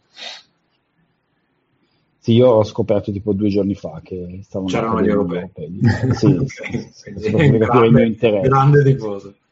Sì, 2.21 2.35
io 2.35 2.51
ho 2.51 2.63
scoperto 2.63 3.11
tipo 3.11 3.33
due 3.33 3.49
giorni 3.49 3.75
fa 3.75 4.01
che 4.01 4.43
stavano 4.45 4.71
c'erano 4.71 5.03
gli 5.03 5.09
europei. 5.09 5.51
europei. 5.57 6.15
Sì, 6.15 6.39
sì, 6.47 6.89
sì, 6.93 7.15
sì, 7.17 7.31
grande, 7.59 8.41
grande 8.43 8.83
di 8.85 8.95
cose. 8.95 9.27
Sì, 9.29 9.35
sì, 9.35 9.35
sì, 9.35 9.48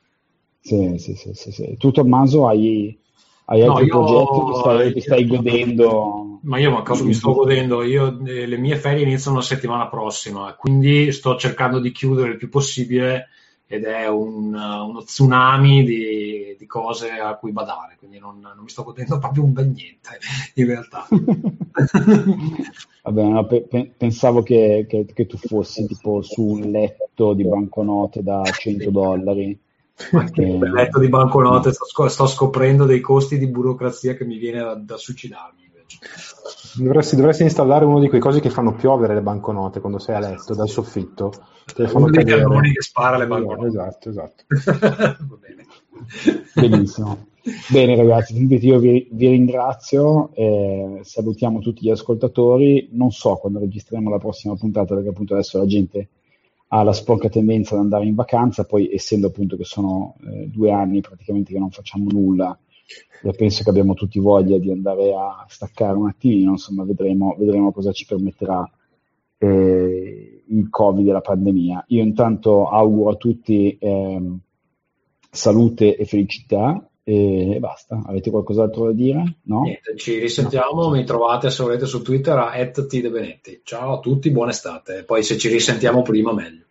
sì, 0.66 1.52
sì. 1.52 1.76
Tu 1.78 1.90
Tommaso 1.92 2.48
hai, 2.48 2.98
hai 3.46 3.60
no, 3.60 3.72
altri 3.72 3.86
progetti 3.86 4.44
che 4.44 4.54
stai, 4.58 4.92
che 4.92 5.00
stai, 5.00 5.26
godendo? 5.26 6.40
Ma 6.42 6.58
io 6.58 6.70
ma 6.70 6.82
cosa 6.82 7.04
mi 7.04 7.14
sto 7.14 7.32
godendo? 7.32 7.82
Io, 7.82 8.20
eh, 8.26 8.46
le 8.46 8.56
mie 8.56 8.76
ferie 8.76 9.04
iniziano 9.04 9.36
la 9.36 9.42
settimana 9.42 9.88
prossima, 9.88 10.54
quindi 10.54 11.12
sto 11.12 11.36
cercando 11.36 11.78
di 11.78 11.92
chiudere 11.92 12.30
il 12.30 12.36
più 12.36 12.48
possibile 12.48 13.28
ed 13.68 13.84
è 13.84 14.08
un, 14.08 14.54
uno 14.54 15.02
tsunami 15.02 15.82
di, 15.82 16.54
di, 16.56 16.66
cose 16.66 17.10
a 17.10 17.34
cui 17.34 17.50
badare, 17.50 17.96
quindi 17.98 18.18
non, 18.18 18.38
non, 18.38 18.58
mi 18.60 18.68
sto 18.68 18.84
godendo 18.84 19.18
proprio 19.20 19.42
un 19.42 19.52
bel 19.52 19.68
niente 19.68 20.18
in 20.54 20.66
realtà. 20.66 21.06
Vabbè, 23.02 23.22
no, 23.22 23.46
pe- 23.46 23.92
pensavo 23.96 24.42
che, 24.42 24.86
che, 24.88 25.04
che, 25.12 25.26
tu 25.26 25.36
fossi 25.36 25.86
tipo 25.86 26.22
su 26.22 26.42
un 26.42 26.70
letto 26.70 27.34
di 27.34 27.44
banconote 27.44 28.22
da 28.22 28.42
100 28.42 28.90
dollari 28.90 29.56
il 30.34 30.58
letto 30.58 30.98
di 30.98 31.08
banconote 31.08 31.72
sto, 31.72 32.08
sto, 32.08 32.26
scoprendo 32.26 32.84
dei 32.84 33.00
costi 33.00 33.38
di 33.38 33.48
burocrazia 33.48 34.14
che 34.14 34.24
mi 34.24 34.36
viene 34.36 34.60
da, 34.60 34.74
da 34.74 34.96
suicidarmi. 34.96 35.64
Dovresti, 36.76 37.16
dovresti, 37.16 37.42
installare 37.42 37.84
uno 37.84 38.00
di 38.00 38.08
quei 38.08 38.20
cosi 38.20 38.40
che 38.40 38.50
fanno 38.50 38.74
piovere 38.74 39.14
le 39.14 39.22
banconote 39.22 39.80
quando 39.80 39.98
sei 39.98 40.16
a 40.16 40.20
letto 40.20 40.54
dal 40.54 40.68
soffitto. 40.68 41.32
Te 41.74 41.88
uno 41.92 42.10
dei 42.10 42.24
cannoni 42.24 42.72
che 42.72 42.82
spara 42.82 43.16
le 43.16 43.26
banconote. 43.26 43.68
Esatto, 43.68 44.10
esatto. 44.10 44.44
Va 44.48 45.38
bene. 45.40 45.66
Benissimo. 46.54 47.28
Bene 47.70 47.94
ragazzi, 47.94 48.34
io 48.36 48.78
vi, 48.80 49.08
vi 49.12 49.28
ringrazio, 49.28 50.34
eh, 50.34 50.98
salutiamo 51.02 51.60
tutti 51.60 51.84
gli 51.84 51.90
ascoltatori, 51.90 52.88
non 52.92 53.12
so 53.12 53.36
quando 53.36 53.60
registreremo 53.60 54.10
la 54.10 54.18
prossima 54.18 54.56
puntata 54.56 54.94
perché 54.94 55.10
appunto 55.10 55.34
adesso 55.34 55.58
la 55.58 55.66
gente 55.66 56.08
ha 56.68 56.82
la 56.82 56.92
sporca 56.92 57.28
tendenza 57.28 57.74
ad 57.74 57.80
andare 57.80 58.06
in 58.06 58.14
vacanza, 58.14 58.64
poi 58.64 58.90
essendo 58.92 59.28
appunto 59.28 59.56
che 59.56 59.64
sono 59.64 60.16
eh, 60.26 60.48
due 60.48 60.72
anni 60.72 61.00
praticamente 61.00 61.52
che 61.52 61.58
non 61.58 61.70
facciamo 61.70 62.06
nulla, 62.10 62.58
e 63.22 63.32
penso 63.32 63.62
che 63.62 63.70
abbiamo 63.70 63.94
tutti 63.94 64.20
voglia 64.20 64.58
di 64.58 64.70
andare 64.70 65.12
a 65.14 65.44
staccare 65.48 65.96
un 65.96 66.08
attimino, 66.08 66.52
insomma 66.52 66.84
vedremo, 66.84 67.34
vedremo 67.38 67.72
cosa 67.72 67.92
ci 67.92 68.06
permetterà 68.06 68.68
eh, 69.38 70.44
il 70.46 70.70
Covid 70.70 71.06
e 71.06 71.12
la 71.12 71.20
pandemia. 71.20 71.84
Io 71.88 72.02
intanto 72.02 72.68
auguro 72.68 73.10
a 73.10 73.16
tutti 73.16 73.76
eh, 73.78 74.22
salute 75.30 75.96
e 75.96 76.04
felicità 76.04 76.88
e 77.08 77.58
basta. 77.60 78.02
Avete 78.04 78.30
qualcos'altro 78.30 78.86
da 78.86 78.92
dire? 78.92 79.36
No? 79.42 79.60
Niente, 79.60 79.94
ci 79.96 80.18
risentiamo. 80.18 80.88
No. 80.88 80.90
Mi 80.90 81.04
trovate 81.04 81.50
se 81.50 81.62
volete 81.62 81.86
su 81.86 82.02
Twitter 82.02 82.36
a 82.36 82.50
@tdebenetti. 82.50 83.60
Ciao 83.62 83.92
a 83.92 84.00
tutti, 84.00 84.32
buona 84.32 84.50
estate. 84.50 85.04
Poi 85.04 85.22
se 85.22 85.38
ci 85.38 85.48
risentiamo 85.48 86.02
prima, 86.02 86.32
meglio. 86.32 86.64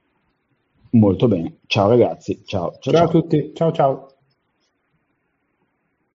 Molto 0.89 1.29
bene. 1.29 1.59
Ciao 1.67 1.87
ragazzi. 1.87 2.43
Ciao, 2.45 2.71
ciao, 2.79 2.79
ciao, 2.81 2.93
ciao. 2.93 3.05
a 3.05 3.07
tutti. 3.07 3.51
Ciao 3.53 3.71
ciao. 3.71 4.07